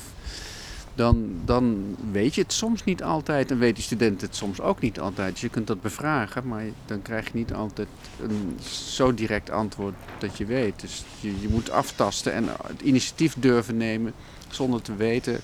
dan, 0.97 1.31
dan 1.45 1.95
weet 2.11 2.35
je 2.35 2.42
het 2.42 2.54
soms 2.54 2.83
niet 2.83 3.04
altijd 3.04 3.51
en 3.51 3.59
weet 3.59 3.75
die 3.75 3.83
student 3.83 4.21
het 4.21 4.35
soms 4.35 4.61
ook 4.61 4.81
niet 4.81 4.99
altijd. 4.99 5.31
Dus 5.31 5.42
je 5.42 5.49
kunt 5.49 5.68
dat 5.68 5.81
bevragen, 5.81 6.47
maar 6.47 6.63
dan 6.85 7.01
krijg 7.01 7.25
je 7.25 7.31
niet 7.33 7.54
altijd 7.54 7.87
een 8.21 8.57
zo 8.69 9.13
direct 9.13 9.49
antwoord 9.49 9.94
dat 10.18 10.37
je 10.37 10.45
weet. 10.45 10.81
Dus 10.81 11.04
je, 11.19 11.42
je 11.42 11.49
moet 11.49 11.69
aftasten 11.69 12.33
en 12.33 12.44
het 12.68 12.81
initiatief 12.81 13.35
durven 13.39 13.77
nemen 13.77 14.13
zonder 14.49 14.81
te 14.81 14.95
weten, 14.95 15.39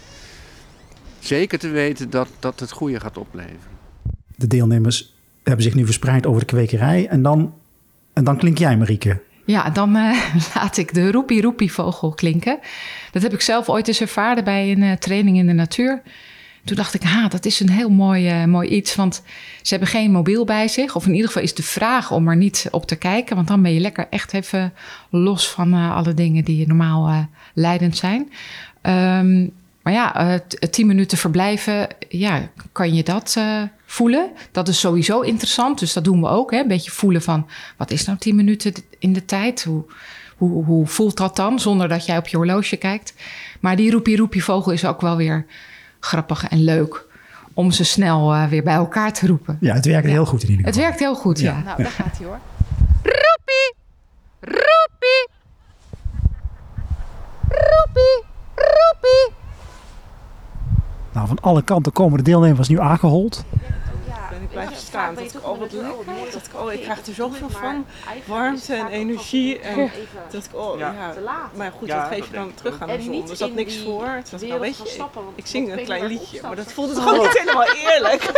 zeker 1.19 1.60
te 1.60 1.69
weten 1.69 2.10
dat, 2.10 2.27
dat 2.39 2.60
het 2.60 2.72
goede 2.72 3.00
gaat 3.00 3.17
opleveren. 3.17 3.72
De 4.36 4.48
deelnemers 4.48 5.15
hebben 5.43 5.63
zich 5.63 5.75
nu 5.75 5.86
verspreid 5.86 6.25
over 6.25 6.39
de 6.39 6.48
kwekerij 6.48 7.07
en 7.07 7.22
dan, 7.22 7.53
en 8.13 8.24
dan 8.24 8.38
klink 8.38 8.57
jij 8.57 8.77
Marieke. 8.77 9.22
Ja, 9.45 9.69
dan 9.69 9.95
uh, 9.95 10.17
laat 10.55 10.77
ik 10.77 10.93
de 10.93 11.12
roepie 11.12 11.41
roepie 11.41 11.71
vogel 11.71 12.13
klinken. 12.13 12.59
Dat 13.12 13.21
heb 13.21 13.33
ik 13.33 13.41
zelf 13.41 13.69
ooit 13.69 13.88
eens 13.88 14.01
ervaren 14.01 14.43
bij 14.43 14.71
een 14.71 14.81
uh, 14.81 14.91
training 14.91 15.38
in 15.38 15.47
de 15.47 15.53
natuur. 15.53 16.01
Toen 16.65 16.75
dacht 16.75 16.93
ik, 16.93 17.03
ha, 17.03 17.27
dat 17.27 17.45
is 17.45 17.59
een 17.59 17.69
heel 17.69 17.89
mooi, 17.89 18.41
uh, 18.41 18.45
mooi 18.45 18.69
iets. 18.69 18.95
Want 18.95 19.23
ze 19.62 19.69
hebben 19.69 19.88
geen 19.88 20.12
mobiel 20.12 20.45
bij 20.45 20.67
zich. 20.67 20.95
Of 20.95 21.05
in 21.05 21.13
ieder 21.13 21.27
geval 21.27 21.43
is 21.43 21.53
de 21.53 21.63
vraag 21.63 22.12
om 22.12 22.27
er 22.27 22.35
niet 22.35 22.67
op 22.71 22.85
te 22.85 22.95
kijken. 22.95 23.35
Want 23.35 23.47
dan 23.47 23.62
ben 23.62 23.73
je 23.73 23.79
lekker 23.79 24.07
echt 24.09 24.33
even 24.33 24.73
los 25.09 25.50
van 25.50 25.73
alle 25.73 26.13
dingen 26.13 26.43
die 26.43 26.67
normaal 26.67 27.27
leidend 27.53 27.97
zijn. 27.97 28.31
Um, 28.81 29.51
maar 29.81 29.93
ja, 29.93 30.39
tien 30.69 30.88
minuten 30.88 31.17
verblijven, 31.17 31.88
ja, 32.09 32.50
kan 32.71 32.93
je 32.93 33.03
dat 33.03 33.38
voelen. 33.85 34.31
Dat 34.51 34.67
is 34.67 34.79
sowieso 34.79 35.21
interessant, 35.21 35.79
dus 35.79 35.93
dat 35.93 36.03
doen 36.03 36.21
we 36.21 36.27
ook. 36.27 36.51
Hè? 36.51 36.59
Een 36.59 36.67
beetje 36.67 36.91
voelen 36.91 37.21
van, 37.21 37.47
wat 37.77 37.91
is 37.91 38.05
nou 38.05 38.17
tien 38.17 38.35
minuten 38.35 38.73
in 39.03 39.13
de 39.13 39.25
tijd? 39.25 39.63
Hoe, 39.63 39.83
hoe, 40.38 40.65
hoe 40.65 40.88
voelt 40.88 41.17
dat 41.17 41.36
dan, 41.36 41.60
zonder 41.60 41.88
dat 41.88 42.05
jij 42.05 42.17
op 42.17 42.27
je 42.27 42.38
horloge 42.38 42.77
kijkt? 42.77 43.13
Maar 43.60 43.75
die 43.75 43.91
roepie 43.91 44.17
roepie 44.17 44.43
vogel 44.43 44.72
is 44.72 44.86
ook 44.86 45.01
wel 45.01 45.15
weer 45.15 45.45
grappig 46.00 46.48
en 46.48 46.63
leuk 46.63 47.05
om 47.53 47.72
ze 47.72 47.83
snel 47.83 48.33
uh, 48.33 48.48
weer 48.48 48.63
bij 48.63 48.74
elkaar 48.74 49.13
te 49.13 49.27
roepen. 49.27 49.57
Ja, 49.60 49.74
het 49.74 49.86
werkt 49.86 50.07
ja. 50.07 50.12
heel 50.12 50.25
goed 50.25 50.43
in 50.43 50.50
ieder 50.50 50.65
geval. 50.65 50.81
Het 50.81 50.89
werkt 50.89 51.00
heel 51.00 51.15
goed, 51.15 51.39
ja. 51.39 51.51
ja. 51.51 51.63
Nou, 51.63 51.83
daar 51.83 51.91
gaat 51.91 52.17
hij 52.17 52.27
hoor. 52.27 52.39
Roepie! 53.03 53.74
Roepie! 54.39 55.27
Roepie! 57.48 58.24
Roepie! 58.55 59.33
Nou, 61.13 61.27
van 61.27 61.39
alle 61.39 61.62
kanten 61.62 61.91
komen 61.91 62.17
de 62.17 62.24
deelnemers 62.24 62.67
nu 62.67 62.79
aangehold. 62.79 63.45
Blijven 64.53 64.75
staan. 64.75 65.15
Dat 65.15 65.24
ik, 65.24 65.48
oh 65.48 65.60
wat 65.60 65.72
leuk. 65.72 66.31
Dat 66.31 66.45
ik, 66.45 66.62
oh 66.62 66.74
ik 66.74 66.81
krijg 66.81 67.07
er 67.07 67.13
zoveel 67.13 67.50
van. 67.50 67.86
Warmte 68.25 68.75
en 68.75 68.88
energie. 68.88 69.60
En 69.60 69.91
dat 70.31 70.45
ik, 70.45 70.55
oh 70.60 70.77
ja. 70.77 71.13
Maar 71.55 71.72
goed, 71.77 71.88
dat 71.88 72.07
geef 72.07 72.25
je 72.25 72.33
dan 72.33 72.53
terug 72.53 72.81
aan 72.81 72.88
de 72.88 73.01
zon. 73.01 73.29
Er 73.29 73.36
zat 73.36 73.53
niks 73.53 73.77
voor. 73.77 74.07
Het 74.07 74.31
was, 74.31 74.41
nou 74.41 74.60
weet 74.60 74.77
je, 74.77 75.03
ik 75.36 75.48
zing 75.48 75.72
een 75.72 75.83
klein 75.83 76.05
liedje. 76.05 76.41
Maar 76.41 76.55
dat 76.55 76.72
voelde 76.72 76.93
toch 77.03 77.17
niet 77.17 77.39
helemaal 77.39 77.67
eerlijk. 77.67 78.31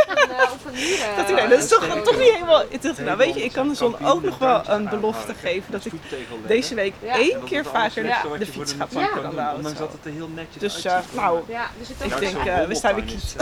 Dat 1.16 1.30
ik, 1.30 1.50
dat 1.50 1.60
is 1.60 1.68
toch, 1.68 2.02
toch 2.04 2.18
niet 2.18 2.32
helemaal... 2.32 2.64
Nou 3.06 3.18
weet 3.18 3.36
je, 3.36 3.44
ik 3.44 3.52
kan 3.52 3.68
de 3.68 3.76
zon 3.76 4.06
ook 4.06 4.24
nog 4.24 4.38
wel 4.38 4.62
een 4.70 4.90
belofte 4.90 5.34
geven. 5.34 5.72
Dat 5.72 5.86
ik 5.86 5.94
deze 6.48 6.76
week 6.76 6.94
één 7.02 7.44
keer 7.44 7.66
vaker 7.66 8.04
de 8.40 8.46
fiets 8.46 8.74
ga 8.74 8.86
pakken 8.86 9.22
dan 9.22 9.36
de 9.36 9.42
auto. 9.42 9.90
Het 9.92 10.06
er 10.06 10.12
heel 10.12 10.30
netjes 10.36 10.62
Dus 10.62 10.84
nou, 11.16 11.40
ik 12.04 12.20
denk, 12.20 12.46
uh, 12.46 12.62
we 12.62 12.76
staan 12.76 12.96
weer 12.96 13.04
kiet. 13.04 13.36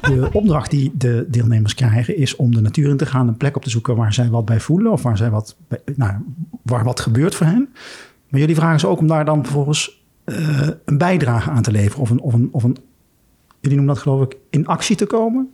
De 0.00 0.28
opdracht 0.32 0.70
die 0.70 0.90
de 0.94 1.24
deelnemers 1.28 1.67
krijgen 1.74 2.16
is 2.16 2.36
om 2.36 2.54
de 2.54 2.60
natuur 2.60 2.88
in 2.88 2.96
te 2.96 3.06
gaan, 3.06 3.28
een 3.28 3.36
plek 3.36 3.56
op 3.56 3.62
te 3.62 3.70
zoeken 3.70 3.96
waar 3.96 4.12
zij 4.12 4.28
wat 4.28 4.44
bij 4.44 4.60
voelen 4.60 4.92
of 4.92 5.02
waar, 5.02 5.16
zij 5.16 5.30
wat, 5.30 5.56
bij, 5.68 5.80
nou, 5.96 6.12
waar 6.62 6.84
wat 6.84 7.00
gebeurt 7.00 7.34
voor 7.34 7.46
hen. 7.46 7.68
Maar 8.28 8.40
jullie 8.40 8.54
vragen 8.54 8.80
ze 8.80 8.86
ook 8.86 8.98
om 8.98 9.06
daar 9.06 9.24
dan 9.24 9.44
vervolgens 9.44 10.02
uh, 10.24 10.68
een 10.84 10.98
bijdrage 10.98 11.50
aan 11.50 11.62
te 11.62 11.70
leveren 11.70 12.00
of 12.00 12.10
een, 12.10 12.20
of, 12.20 12.32
een, 12.32 12.48
of 12.52 12.62
een, 12.62 12.76
jullie 13.60 13.76
noemen 13.76 13.94
dat 13.94 14.02
geloof 14.02 14.22
ik, 14.22 14.36
in 14.50 14.66
actie 14.66 14.96
te 14.96 15.06
komen. 15.06 15.50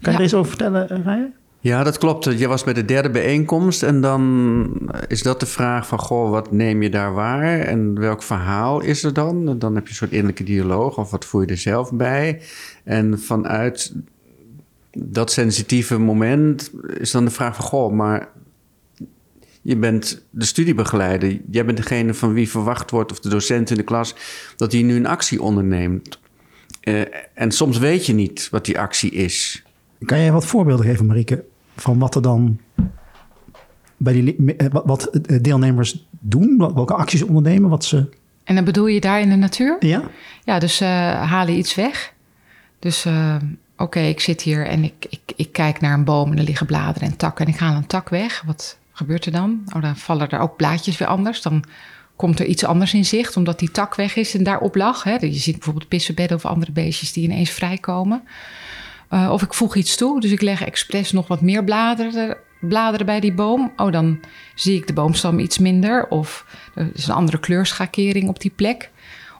Kan 0.00 0.12
je 0.12 0.18
er 0.18 0.24
eens 0.24 0.34
over 0.34 0.48
vertellen, 0.48 1.02
Rijen? 1.02 1.34
Ja, 1.64 1.82
dat 1.82 1.98
klopt. 1.98 2.38
Je 2.38 2.48
was 2.48 2.64
bij 2.64 2.72
de 2.72 2.84
derde 2.84 3.10
bijeenkomst 3.10 3.82
en 3.82 4.00
dan 4.00 4.90
is 5.08 5.22
dat 5.22 5.40
de 5.40 5.46
vraag 5.46 5.86
van... 5.86 5.98
goh, 5.98 6.30
wat 6.30 6.52
neem 6.52 6.82
je 6.82 6.90
daar 6.90 7.14
waar 7.14 7.60
en 7.60 7.98
welk 7.98 8.22
verhaal 8.22 8.80
is 8.80 9.02
er 9.04 9.12
dan? 9.12 9.48
En 9.48 9.58
dan 9.58 9.74
heb 9.74 9.84
je 9.84 9.90
een 9.90 9.96
soort 9.96 10.10
innerlijke 10.10 10.44
dialoog 10.44 10.98
of 10.98 11.10
wat 11.10 11.24
voel 11.24 11.40
je 11.40 11.46
er 11.46 11.56
zelf 11.56 11.92
bij? 11.92 12.40
En 12.84 13.20
vanuit 13.20 13.94
dat 14.96 15.32
sensitieve 15.32 15.98
moment 15.98 16.70
is 16.98 17.10
dan 17.10 17.24
de 17.24 17.30
vraag 17.30 17.56
van... 17.56 17.64
goh, 17.64 17.92
maar 17.92 18.28
je 19.62 19.76
bent 19.76 20.26
de 20.30 20.44
studiebegeleider. 20.44 21.40
Jij 21.50 21.64
bent 21.64 21.76
degene 21.76 22.14
van 22.14 22.32
wie 22.32 22.50
verwacht 22.50 22.90
wordt, 22.90 23.12
of 23.12 23.20
de 23.20 23.28
docent 23.28 23.70
in 23.70 23.76
de 23.76 23.82
klas... 23.82 24.14
dat 24.56 24.72
hij 24.72 24.82
nu 24.82 24.96
een 24.96 25.06
actie 25.06 25.42
onderneemt. 25.42 26.18
Uh, 26.82 27.02
en 27.34 27.50
soms 27.50 27.78
weet 27.78 28.06
je 28.06 28.12
niet 28.12 28.48
wat 28.50 28.64
die 28.64 28.78
actie 28.78 29.10
is... 29.10 29.62
Kan 30.04 30.18
jij 30.18 30.32
wat 30.32 30.46
voorbeelden 30.46 30.86
geven, 30.86 31.06
Marieke, 31.06 31.44
van 31.76 31.98
wat 31.98 32.14
er 32.14 32.22
dan 32.22 32.60
bij 33.96 34.12
die 34.12 34.56
eh, 34.56 34.66
wat 34.84 35.18
deelnemers 35.40 36.06
doen, 36.10 36.58
welke 36.58 36.94
acties 36.94 37.22
ondernemen, 37.22 37.70
wat 37.70 37.84
ze. 37.84 38.08
En 38.44 38.54
dan 38.54 38.64
bedoel 38.64 38.86
je 38.86 39.00
daar 39.00 39.20
in 39.20 39.28
de 39.28 39.36
natuur? 39.36 39.76
Ja. 39.80 40.02
Ja, 40.44 40.58
dus 40.58 40.80
uh, 40.82 40.88
halen 41.30 41.58
iets 41.58 41.74
weg. 41.74 42.12
Dus 42.78 43.06
uh, 43.06 43.36
oké, 43.76 44.00
ik 44.00 44.20
zit 44.20 44.42
hier 44.42 44.66
en 44.66 44.84
ik, 44.84 45.06
ik, 45.08 45.20
ik 45.36 45.52
kijk 45.52 45.80
naar 45.80 45.94
een 45.94 46.04
boom 46.04 46.32
en 46.32 46.38
er 46.38 46.44
liggen 46.44 46.66
bladeren 46.66 47.08
en 47.08 47.16
takken 47.16 47.46
en 47.46 47.52
ik 47.52 47.58
haal 47.58 47.76
een 47.76 47.86
tak 47.86 48.08
weg. 48.08 48.42
Wat 48.46 48.78
gebeurt 48.92 49.26
er 49.26 49.32
dan? 49.32 49.62
Oh, 49.76 49.82
dan 49.82 49.96
vallen 49.96 50.30
er 50.30 50.40
ook 50.40 50.56
blaadjes 50.56 50.98
weer 50.98 51.08
anders. 51.08 51.42
Dan 51.42 51.64
komt 52.16 52.40
er 52.40 52.46
iets 52.46 52.64
anders 52.64 52.94
in 52.94 53.04
zicht, 53.04 53.36
omdat 53.36 53.58
die 53.58 53.70
tak 53.70 53.94
weg 53.94 54.16
is 54.16 54.34
en 54.34 54.44
daarop 54.44 54.74
lag. 54.74 55.02
Hè? 55.02 55.16
Je 55.20 55.32
ziet 55.32 55.54
bijvoorbeeld 55.54 55.88
pissenbedden 55.88 56.36
of 56.36 56.44
andere 56.44 56.72
beestjes 56.72 57.12
die 57.12 57.24
ineens 57.24 57.50
vrijkomen. 57.50 58.22
Uh, 59.10 59.30
of 59.32 59.42
ik 59.42 59.54
voeg 59.54 59.74
iets 59.76 59.96
toe, 59.96 60.20
dus 60.20 60.30
ik 60.30 60.40
leg 60.40 60.64
expres 60.64 61.12
nog 61.12 61.26
wat 61.26 61.40
meer 61.40 61.64
bladeren, 61.64 62.36
bladeren 62.60 63.06
bij 63.06 63.20
die 63.20 63.32
boom. 63.32 63.72
Oh, 63.76 63.92
dan 63.92 64.20
zie 64.54 64.76
ik 64.76 64.86
de 64.86 64.92
boomstam 64.92 65.38
iets 65.38 65.58
minder. 65.58 66.08
Of 66.08 66.46
er 66.74 66.90
is 66.94 67.06
een 67.06 67.14
andere 67.14 67.38
kleurschakering 67.38 68.28
op 68.28 68.40
die 68.40 68.52
plek. 68.56 68.90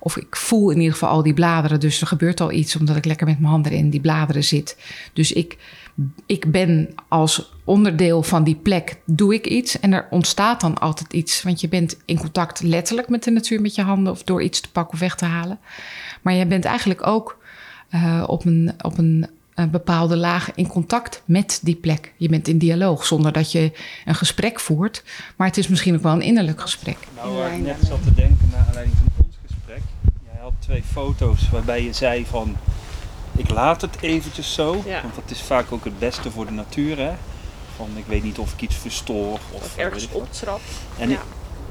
Of 0.05 0.17
ik 0.17 0.37
voel 0.37 0.71
in 0.71 0.77
ieder 0.77 0.93
geval 0.93 1.09
al 1.09 1.23
die 1.23 1.35
bladeren, 1.35 1.81
dus 1.81 2.01
er 2.01 2.07
gebeurt 2.07 2.41
al 2.41 2.53
iets 2.53 2.77
omdat 2.77 2.97
ik 2.97 3.05
lekker 3.05 3.27
met 3.27 3.39
mijn 3.39 3.53
handen 3.53 3.73
in 3.73 3.91
die 3.91 4.01
bladeren 4.01 4.45
zit. 4.45 4.77
Dus 5.13 5.33
ik, 5.33 5.57
ik 6.27 6.51
ben 6.51 6.95
als 7.09 7.53
onderdeel 7.65 8.23
van 8.23 8.45
die 8.45 8.55
plek, 8.55 8.97
doe 9.05 9.35
ik 9.35 9.47
iets 9.47 9.81
en 9.81 9.93
er 9.93 10.07
ontstaat 10.11 10.61
dan 10.61 10.79
altijd 10.79 11.13
iets. 11.13 11.43
Want 11.43 11.61
je 11.61 11.69
bent 11.69 11.97
in 12.05 12.19
contact 12.19 12.63
letterlijk 12.63 13.09
met 13.09 13.25
de 13.25 13.31
natuur 13.31 13.61
met 13.61 13.75
je 13.75 13.83
handen 13.83 14.13
of 14.13 14.23
door 14.23 14.43
iets 14.43 14.61
te 14.61 14.71
pakken 14.71 14.95
of 14.95 15.01
weg 15.01 15.15
te 15.15 15.25
halen. 15.25 15.59
Maar 16.23 16.35
je 16.35 16.47
bent 16.47 16.65
eigenlijk 16.65 17.07
ook 17.07 17.39
uh, 17.91 18.25
op 18.27 18.45
een, 18.45 18.73
op 18.81 18.99
een 18.99 19.27
een 19.55 19.71
bepaalde 19.71 20.17
laag 20.17 20.55
in 20.55 20.67
contact 20.67 21.23
met 21.25 21.61
die 21.63 21.75
plek. 21.75 22.13
Je 22.17 22.29
bent 22.29 22.49
in 22.49 22.59
dialoog 22.59 23.07
zonder 23.07 23.33
dat 23.33 23.53
je 23.53 23.73
een 24.05 24.15
gesprek 24.15 24.61
voert. 24.61 25.05
Maar 25.37 25.47
het 25.47 25.57
is 25.57 25.69
misschien 25.69 25.95
ook 25.95 26.03
wel 26.03 26.13
een 26.13 26.21
innerlijk 26.21 26.61
gesprek. 26.61 26.97
Nou, 27.17 27.53
ik 27.53 27.61
net 27.61 27.77
zat 27.81 28.03
te 28.03 28.15
denken 28.15 28.49
naar 28.51 28.65
aanleiding 28.67 28.97
van 28.97 29.25
ons 29.27 29.37
gesprek. 29.47 29.81
Jij 30.25 30.41
had 30.41 30.53
twee 30.65 30.83
foto's 30.93 31.51
waarbij 31.51 31.83
je 31.83 31.93
zei 31.93 32.27
van... 32.27 32.57
Ik 33.37 33.51
laat 33.51 33.81
het 33.81 33.97
eventjes 34.01 34.55
zo. 34.55 34.73
Want 34.73 35.15
dat 35.15 35.31
is 35.31 35.43
vaak 35.43 35.73
ook 35.73 35.85
het 35.85 35.99
beste 35.99 36.31
voor 36.31 36.47
de 36.47 36.53
natuur. 36.53 36.99
Hè? 36.99 37.13
Van 37.77 37.89
ik 37.95 38.07
weet 38.07 38.23
niet 38.23 38.39
of 38.39 38.53
ik 38.53 38.61
iets 38.61 38.77
verstoor. 38.77 39.33
Of, 39.33 39.63
of 39.63 39.77
ergens 39.77 40.09
optrap. 40.13 40.61
En 40.99 41.11
ik, 41.11 41.21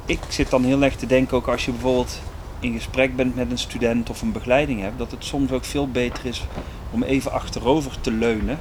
ik 0.05 0.19
zit 0.29 0.49
dan 0.49 0.63
heel 0.63 0.81
erg 0.81 0.95
te 0.95 1.05
denken 1.05 1.37
ook 1.37 1.47
als 1.47 1.65
je 1.65 1.71
bijvoorbeeld 1.71 2.19
in 2.59 2.73
gesprek 2.73 3.15
bent 3.15 3.35
met 3.35 3.51
een 3.51 3.57
student 3.57 4.09
of 4.09 4.21
een 4.21 4.31
begeleiding 4.31 4.81
hebt, 4.81 4.97
dat 4.97 5.11
het 5.11 5.25
soms 5.25 5.51
ook 5.51 5.65
veel 5.65 5.87
beter 5.87 6.25
is 6.25 6.43
om 6.91 7.03
even 7.03 7.31
achterover 7.31 8.01
te 8.01 8.11
leunen 8.11 8.59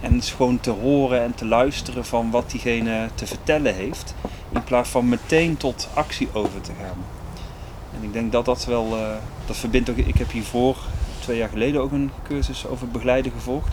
en 0.00 0.22
gewoon 0.22 0.60
te 0.60 0.70
horen 0.70 1.20
en 1.22 1.34
te 1.34 1.46
luisteren 1.46 2.04
van 2.04 2.30
wat 2.30 2.50
diegene 2.50 3.08
te 3.14 3.26
vertellen 3.26 3.74
heeft, 3.74 4.14
in 4.52 4.64
plaats 4.64 4.88
van 4.88 5.08
meteen 5.08 5.56
tot 5.56 5.88
actie 5.94 6.28
over 6.32 6.60
te 6.60 6.72
gaan. 6.80 7.19
Ik 8.00 8.12
denk 8.12 8.32
dat 8.32 8.44
dat 8.44 8.64
wel, 8.64 8.96
uh, 8.96 9.08
dat 9.46 9.56
verbindt 9.56 9.90
ook, 9.90 9.96
ik 9.96 10.18
heb 10.18 10.30
hiervoor 10.30 10.76
twee 11.18 11.36
jaar 11.36 11.48
geleden 11.48 11.80
ook 11.80 11.92
een 11.92 12.10
cursus 12.22 12.66
over 12.66 12.88
begeleiden 12.88 13.32
gevolgd. 13.32 13.72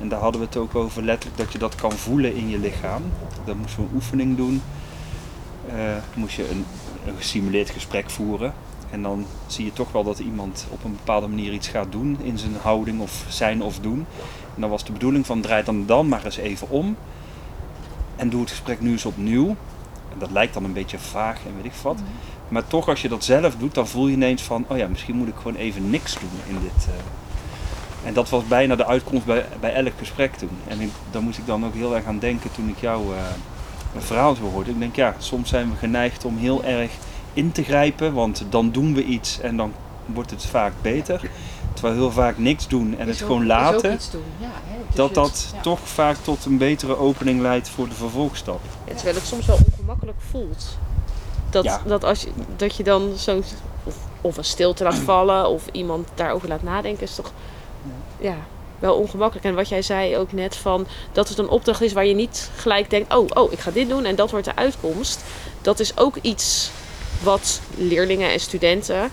En 0.00 0.08
daar 0.08 0.20
hadden 0.20 0.40
we 0.40 0.46
het 0.46 0.56
ook 0.56 0.74
over 0.74 1.02
letterlijk 1.02 1.42
dat 1.42 1.52
je 1.52 1.58
dat 1.58 1.74
kan 1.74 1.92
voelen 1.92 2.34
in 2.34 2.48
je 2.48 2.58
lichaam. 2.58 3.02
Dan 3.44 3.56
moesten 3.56 3.82
we 3.82 3.88
een 3.88 3.94
oefening 3.94 4.36
doen. 4.36 4.62
Uh, 5.74 5.74
moest 6.14 6.36
je 6.36 6.50
een, 6.50 6.64
gesimuleerd 7.16 7.70
gesprek 7.70 8.10
voeren. 8.10 8.54
En 8.90 9.02
dan 9.02 9.26
zie 9.46 9.64
je 9.64 9.72
toch 9.72 9.92
wel 9.92 10.04
dat 10.04 10.18
iemand 10.18 10.66
op 10.70 10.84
een 10.84 10.96
bepaalde 10.96 11.26
manier 11.26 11.52
iets 11.52 11.68
gaat 11.68 11.92
doen 11.92 12.18
in 12.22 12.38
zijn 12.38 12.56
houding 12.62 13.00
of 13.00 13.24
zijn 13.28 13.62
of 13.62 13.78
doen. 13.78 14.06
En 14.54 14.60
dan 14.60 14.70
was 14.70 14.84
de 14.84 14.92
bedoeling 14.92 15.26
van 15.26 15.40
draai 15.40 15.64
dan 15.64 15.86
dan 15.86 16.08
maar 16.08 16.24
eens 16.24 16.36
even 16.36 16.70
om. 16.70 16.96
En 18.16 18.28
doe 18.28 18.40
het 18.40 18.50
gesprek 18.50 18.80
nu 18.80 18.90
eens 18.90 19.04
opnieuw. 19.04 19.48
En 20.12 20.18
dat 20.18 20.30
lijkt 20.30 20.54
dan 20.54 20.64
een 20.64 20.72
beetje 20.72 20.98
vaag 20.98 21.38
en 21.46 21.56
weet 21.56 21.64
ik 21.64 21.72
wat. 21.82 21.98
Maar 22.52 22.66
toch 22.66 22.88
als 22.88 23.02
je 23.02 23.08
dat 23.08 23.24
zelf 23.24 23.56
doet, 23.56 23.74
dan 23.74 23.88
voel 23.88 24.06
je 24.06 24.12
ineens 24.12 24.42
van, 24.42 24.64
oh 24.68 24.76
ja, 24.76 24.88
misschien 24.88 25.16
moet 25.16 25.28
ik 25.28 25.34
gewoon 25.36 25.56
even 25.56 25.90
niks 25.90 26.12
doen 26.20 26.56
in 26.56 26.60
dit. 26.62 26.86
Uh... 26.88 26.94
En 28.04 28.14
dat 28.14 28.28
was 28.28 28.46
bijna 28.46 28.76
de 28.76 28.86
uitkomst 28.86 29.24
bij, 29.24 29.46
bij 29.60 29.74
elk 29.74 29.92
gesprek 29.98 30.34
toen. 30.34 30.58
En 30.68 30.80
ik, 30.80 30.90
daar 31.10 31.22
moest 31.22 31.38
ik 31.38 31.46
dan 31.46 31.64
ook 31.64 31.74
heel 31.74 31.94
erg 31.94 32.04
aan 32.04 32.18
denken 32.18 32.52
toen 32.52 32.68
ik 32.68 32.78
jou 32.80 33.14
uh, 33.14 33.16
een 33.94 34.02
verhaal 34.02 34.34
zo 34.34 34.42
hoorde. 34.42 34.70
Ik 34.70 34.78
denk, 34.78 34.96
ja, 34.96 35.14
soms 35.18 35.48
zijn 35.48 35.70
we 35.70 35.76
geneigd 35.76 36.24
om 36.24 36.36
heel 36.36 36.64
erg 36.64 36.90
in 37.32 37.52
te 37.52 37.62
grijpen, 37.62 38.12
want 38.12 38.44
dan 38.48 38.70
doen 38.70 38.94
we 38.94 39.04
iets 39.04 39.40
en 39.40 39.56
dan 39.56 39.72
wordt 40.06 40.30
het 40.30 40.46
vaak 40.46 40.72
beter. 40.82 41.30
Terwijl 41.74 41.94
heel 41.94 42.12
vaak 42.12 42.38
niks 42.38 42.68
doen 42.68 42.98
en 42.98 43.06
het 43.06 43.16
gewoon 43.16 43.46
laten, 43.46 43.90
ja, 43.90 44.46
hè, 44.66 44.76
dat 44.94 45.14
dat 45.14 45.54
toch 45.62 45.80
vaak 45.84 46.16
tot 46.16 46.44
een 46.44 46.58
betere 46.58 46.96
opening 46.96 47.40
leidt 47.40 47.68
voor 47.68 47.88
de 47.88 47.94
vervolgstap. 47.94 48.60
Ja, 48.86 48.94
terwijl 48.94 49.16
het 49.16 49.26
soms 49.26 49.46
wel 49.46 49.58
ongemakkelijk 49.72 50.18
voelt. 50.30 50.78
Dat, 51.52 51.80
dat, 51.86 52.04
als 52.04 52.22
je, 52.22 52.28
dat 52.56 52.76
je 52.76 52.82
dan 52.82 53.12
zo 53.16 53.42
of, 53.84 53.94
of 54.20 54.36
een 54.36 54.44
stilte 54.44 54.84
laat 54.84 54.94
vallen 55.10 55.48
of 55.48 55.62
iemand 55.72 56.08
daarover 56.14 56.48
laat 56.48 56.62
nadenken, 56.62 57.02
is 57.02 57.14
toch 57.14 57.32
ja, 58.18 58.36
wel 58.78 58.94
ongemakkelijk. 58.94 59.46
En 59.46 59.54
wat 59.54 59.68
jij 59.68 59.82
zei 59.82 60.16
ook 60.16 60.32
net 60.32 60.56
van 60.56 60.86
dat 61.12 61.28
het 61.28 61.38
een 61.38 61.48
opdracht 61.48 61.80
is 61.80 61.92
waar 61.92 62.06
je 62.06 62.14
niet 62.14 62.50
gelijk 62.56 62.90
denkt: 62.90 63.14
oh, 63.14 63.28
oh, 63.34 63.52
ik 63.52 63.58
ga 63.58 63.70
dit 63.70 63.88
doen 63.88 64.04
en 64.04 64.16
dat 64.16 64.30
wordt 64.30 64.46
de 64.46 64.56
uitkomst. 64.56 65.24
Dat 65.62 65.80
is 65.80 65.98
ook 65.98 66.16
iets 66.20 66.70
wat 67.22 67.60
leerlingen 67.76 68.30
en 68.30 68.40
studenten 68.40 69.10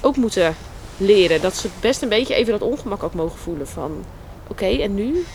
ook 0.00 0.16
moeten 0.16 0.56
leren. 0.96 1.40
Dat 1.40 1.56
ze 1.56 1.68
best 1.80 2.02
een 2.02 2.08
beetje 2.08 2.34
even 2.34 2.52
dat 2.52 2.68
ongemak 2.68 3.02
ook 3.02 3.14
mogen 3.14 3.38
voelen 3.38 3.68
van 3.68 4.04
oké, 4.46 4.66
en 4.66 4.94
nu? 4.94 5.26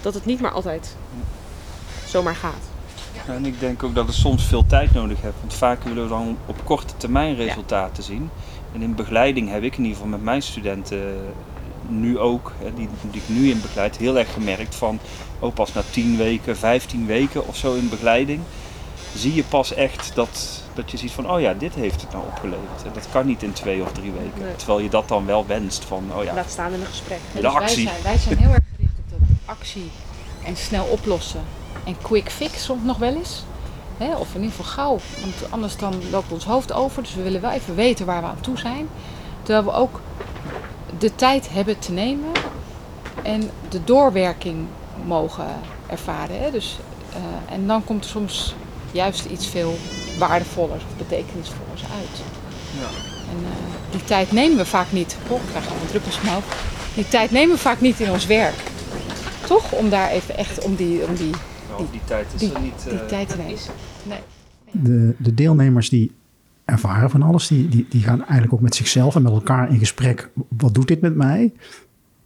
Dat 0.00 0.14
het 0.14 0.24
niet 0.24 0.40
maar 0.40 0.50
altijd 0.50 0.96
zomaar 2.06 2.36
gaat. 2.36 2.71
En 3.26 3.46
ik 3.46 3.60
denk 3.60 3.82
ook 3.82 3.94
dat 3.94 4.06
het 4.06 4.16
soms 4.16 4.44
veel 4.44 4.66
tijd 4.66 4.94
nodig 4.94 5.20
heeft. 5.20 5.34
Want 5.40 5.54
vaak 5.54 5.82
willen 5.82 6.02
we 6.02 6.08
dan 6.08 6.38
op 6.46 6.64
korte 6.64 6.96
termijn 6.96 7.34
resultaten 7.34 8.02
zien. 8.02 8.30
En 8.74 8.82
in 8.82 8.94
begeleiding 8.94 9.50
heb 9.50 9.62
ik 9.62 9.76
in 9.76 9.82
ieder 9.82 9.96
geval 9.96 10.10
met 10.10 10.22
mijn 10.22 10.42
studenten 10.42 11.14
nu 11.88 12.18
ook, 12.18 12.52
die, 12.74 12.88
die 13.10 13.20
ik 13.20 13.28
nu 13.28 13.50
in 13.50 13.60
begeleid, 13.60 13.96
heel 13.96 14.18
erg 14.18 14.32
gemerkt 14.32 14.74
van 14.74 14.98
ook 15.40 15.54
pas 15.54 15.72
na 15.72 15.82
10 15.90 16.16
weken, 16.16 16.56
15 16.56 17.06
weken 17.06 17.48
of 17.48 17.56
zo 17.56 17.74
in 17.74 17.88
begeleiding, 17.88 18.40
zie 19.14 19.34
je 19.34 19.44
pas 19.44 19.74
echt 19.74 20.14
dat, 20.14 20.62
dat 20.74 20.90
je 20.90 20.96
ziet 20.96 21.10
van, 21.10 21.30
oh 21.30 21.40
ja, 21.40 21.54
dit 21.54 21.74
heeft 21.74 22.00
het 22.00 22.12
nou 22.12 22.24
opgeleverd. 22.26 22.84
En 22.84 22.90
dat 22.92 23.08
kan 23.12 23.26
niet 23.26 23.42
in 23.42 23.52
twee 23.52 23.82
of 23.82 23.92
drie 23.92 24.12
weken. 24.12 24.56
Terwijl 24.56 24.80
je 24.80 24.88
dat 24.88 25.08
dan 25.08 25.26
wel 25.26 25.46
wenst 25.46 25.84
van, 25.84 26.04
oh 26.16 26.24
ja. 26.24 26.34
Laat 26.34 26.50
staan 26.50 26.72
in 26.72 26.80
een 26.80 26.86
gesprek. 26.86 27.18
De 27.34 27.40
dus 27.40 27.52
actie. 27.52 27.84
Wij 27.84 27.92
zijn, 27.92 28.02
wij 28.02 28.18
zijn 28.18 28.38
heel 28.38 28.50
erg 28.50 28.64
gericht 28.76 28.94
op 28.98 29.08
de 29.08 29.16
actie 29.44 29.90
en 30.44 30.56
snel 30.56 30.84
oplossen. 30.84 31.40
En 31.84 31.96
quick 32.02 32.30
fix 32.30 32.64
soms 32.64 32.82
nog 32.84 32.98
wel 32.98 33.14
eens. 33.14 33.42
Hè? 33.98 34.16
Of 34.16 34.34
in 34.34 34.42
ieder 34.42 34.56
geval 34.56 34.72
gauw, 34.72 34.98
want 35.20 35.34
anders 35.50 35.76
dan 35.76 35.94
loopt 36.10 36.32
ons 36.32 36.44
hoofd 36.44 36.72
over. 36.72 37.02
Dus 37.02 37.14
we 37.14 37.22
willen 37.22 37.40
wel 37.40 37.50
even 37.50 37.74
weten 37.74 38.06
waar 38.06 38.20
we 38.20 38.26
aan 38.26 38.40
toe 38.40 38.58
zijn. 38.58 38.88
Terwijl 39.42 39.64
we 39.64 39.72
ook 39.72 40.00
de 40.98 41.14
tijd 41.14 41.48
hebben 41.50 41.78
te 41.78 41.92
nemen 41.92 42.32
en 43.22 43.50
de 43.68 43.84
doorwerking 43.84 44.66
mogen 45.04 45.46
ervaren. 45.86 46.40
Hè? 46.40 46.50
Dus, 46.50 46.78
eh, 47.12 47.54
en 47.54 47.66
dan 47.66 47.84
komt 47.84 48.04
er 48.04 48.10
soms 48.10 48.54
juist 48.92 49.24
iets 49.24 49.46
veel 49.46 49.78
waardevollers 50.18 50.82
of 50.82 50.96
betekenisvollers 50.96 51.82
uit. 51.82 52.22
Ja. 52.80 52.88
En 53.30 53.44
eh, 53.44 53.90
die 53.90 54.04
tijd 54.04 54.32
nemen 54.32 54.56
we 54.56 54.66
vaak 54.66 54.92
niet. 54.92 55.16
Oh, 55.28 55.36
ik 55.36 55.48
krijg 55.50 55.66
gewoon 55.66 55.86
druppels. 55.88 56.18
Die 56.94 57.08
tijd 57.08 57.30
nemen 57.30 57.54
we 57.54 57.60
vaak 57.60 57.80
niet 57.80 58.00
in 58.00 58.10
ons 58.10 58.26
werk. 58.26 58.54
Toch? 59.46 59.72
Om 59.72 59.90
daar 59.90 60.10
even 60.10 60.36
echt 60.36 60.64
om 60.64 60.74
die, 60.74 61.04
om 61.04 61.14
die, 61.14 61.30
Nou, 61.78 61.90
die 61.90 62.00
tijd 62.04 62.26
is 62.34 62.40
die, 62.40 62.52
er 62.52 62.60
niet... 62.60 62.84
die 62.84 62.98
eh, 62.98 63.06
tijd. 63.06 63.36
Nee. 64.08 64.18
De, 64.70 65.14
de 65.18 65.34
deelnemers 65.34 65.88
die 65.88 66.12
ervaren 66.64 67.10
van 67.10 67.22
alles, 67.22 67.46
die, 67.46 67.68
die, 67.68 67.86
die 67.88 68.02
gaan 68.02 68.20
eigenlijk 68.20 68.52
ook 68.52 68.60
met 68.60 68.74
zichzelf 68.74 69.14
en 69.14 69.22
met 69.22 69.32
elkaar 69.32 69.70
in 69.70 69.78
gesprek. 69.78 70.30
Wat 70.48 70.74
doet 70.74 70.88
dit 70.88 71.00
met 71.00 71.16
mij? 71.16 71.52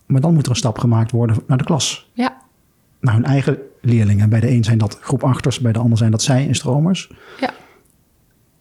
Maar 0.06 0.20
dan 0.20 0.34
moet 0.34 0.44
er 0.44 0.50
een 0.50 0.56
stap 0.56 0.78
gemaakt 0.78 1.10
worden 1.10 1.36
naar 1.46 1.58
de 1.58 1.64
klas. 1.64 2.10
Ja, 2.12 2.36
Naar 3.00 3.14
hun 3.14 3.24
eigen 3.24 3.58
leerlingen. 3.80 4.28
Bij 4.28 4.40
de 4.40 4.50
een 4.50 4.64
zijn 4.64 4.78
dat 4.78 4.98
groep 5.00 5.24
achters, 5.24 5.60
bij 5.60 5.72
de 5.72 5.78
ander 5.78 5.98
zijn 5.98 6.10
dat 6.10 6.22
zij 6.22 6.48
en 6.48 6.54
stromers. 6.54 7.12
ja. 7.40 7.54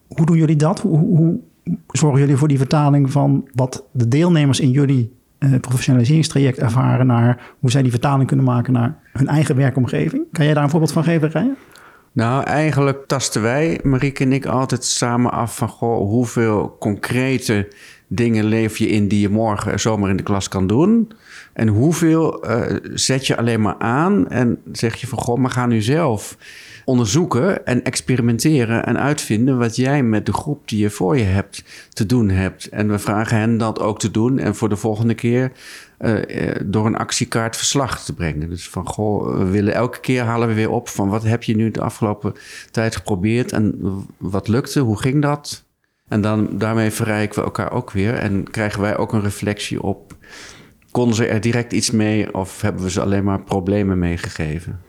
Hoe 0.08 0.26
doen 0.26 0.38
jullie 0.38 0.56
dat? 0.56 0.80
Hoe, 0.80 0.98
hoe, 0.98 1.18
hoe 1.18 1.40
zorgen 1.88 2.20
jullie 2.20 2.38
voor 2.38 2.48
die 2.48 2.58
vertaling 2.58 3.12
van 3.12 3.48
wat 3.54 3.84
de 3.92 4.08
deelnemers 4.08 4.60
in 4.60 4.72
jullie 4.72 5.14
eh, 5.38 5.60
professionaliseringstraject 5.60 6.58
ervaren 6.58 7.08
naar 7.08 7.54
hoe 7.60 7.72
zij 7.72 7.82
die 7.82 7.92
vertaling 7.92 8.28
kunnen 8.28 8.46
maken 8.46 8.74
naar 8.74 8.98
hun 9.12 9.28
eigen 9.28 9.56
werkomgeving? 9.56 10.24
Kan 10.32 10.46
jij 10.46 10.54
daar 10.54 10.64
een 10.64 10.70
voorbeeld 10.70 10.92
van 10.92 11.04
geven, 11.04 11.30
Rijen? 11.30 11.58
Nou, 12.12 12.44
eigenlijk 12.44 13.08
tasten 13.08 13.42
wij, 13.42 13.80
Marieke 13.84 14.24
en 14.24 14.34
ik, 14.34 14.46
altijd 14.46 14.84
samen 14.84 15.32
af 15.32 15.58
van 15.58 15.68
goh, 15.68 15.98
hoeveel 15.98 16.76
concrete 16.80 17.68
dingen 18.08 18.46
leef 18.46 18.78
je 18.78 18.88
in 18.88 19.08
die 19.08 19.20
je 19.20 19.30
morgen 19.30 19.80
zomaar 19.80 20.10
in 20.10 20.18
de 20.18 20.24
klas 20.24 20.48
kan 20.48 20.68
doen. 20.68 21.12
En 21.54 21.68
hoeveel 21.68 22.44
eh, 22.44 22.76
zet 22.94 23.28
je 23.28 23.38
alleen 23.38 23.62
maar 23.62 23.78
aan 23.78 24.28
en 24.30 24.62
zeg 24.72 24.96
je 24.96 25.08
van 25.08 25.18
goh, 25.18 25.38
maar 25.38 25.52
ga 25.52 25.66
nu 25.66 25.82
zelf 25.82 26.38
onderzoeken 26.86 27.66
en 27.66 27.84
experimenteren 27.84 28.86
en 28.86 29.00
uitvinden 29.00 29.58
wat 29.58 29.76
jij 29.76 30.04
met 30.04 30.26
de 30.26 30.34
groep 30.34 30.68
die 30.68 30.80
je 30.80 30.90
voor 30.90 31.18
je 31.18 31.24
hebt 31.24 31.64
te 31.94 32.06
doen 32.06 32.30
hebt. 32.30 32.70
En 32.70 32.90
we 32.90 33.00
vragen 33.00 33.38
hen 33.38 33.58
dat 33.58 33.80
ook 33.80 34.00
te 34.00 34.12
doen 34.12 34.40
en 34.40 34.56
voor 34.56 34.70
de 34.70 34.76
volgende 34.76 35.14
keer 35.14 35.52
eh, 35.98 36.50
eh, 36.50 36.62
door 36.66 36.86
een 36.86 36.98
actiekaart 36.98 37.58
verslag 37.58 38.04
te 38.04 38.14
brengen. 38.14 38.50
Dus 38.50 38.70
van 38.70 38.88
goh, 38.88 39.38
we 39.38 39.46
willen 39.46 39.74
elke 39.74 40.00
keer 40.00 40.24
halen 40.24 40.48
we 40.48 40.54
weer 40.54 40.72
op 40.72 40.90
van 40.90 41.10
wat 41.10 41.24
heb 41.24 41.44
je 41.44 41.56
nu 41.56 41.72
de 41.72 41.82
afgelopen 41.82 42.34
tijd 42.72 42.96
geprobeerd 42.96 43.52
en 43.52 43.76
wat 44.18 44.48
lukte, 44.48 44.80
hoe 44.80 45.00
ging 45.00 45.22
dat? 45.22 45.65
En 46.08 46.22
dan, 46.22 46.58
daarmee 46.58 46.92
verrijken 46.92 47.40
we 47.40 47.46
elkaar 47.46 47.72
ook 47.72 47.92
weer 47.92 48.14
en 48.14 48.52
krijgen 48.52 48.82
wij 48.82 48.98
ook 48.98 49.14
een 49.14 49.22
reflectie 49.22 49.82
op. 49.82 50.16
Konden 50.92 51.16
ze 51.16 51.26
er 51.26 51.42
direct 51.42 51.74
iets 51.74 51.92
mee 51.92 52.34
of 52.34 52.62
hebben 52.62 52.84
we 52.84 52.90
ze 52.90 53.02
alleen 53.02 53.24
maar 53.24 53.44
problemen 53.44 54.00
meegegeven? 54.00 54.82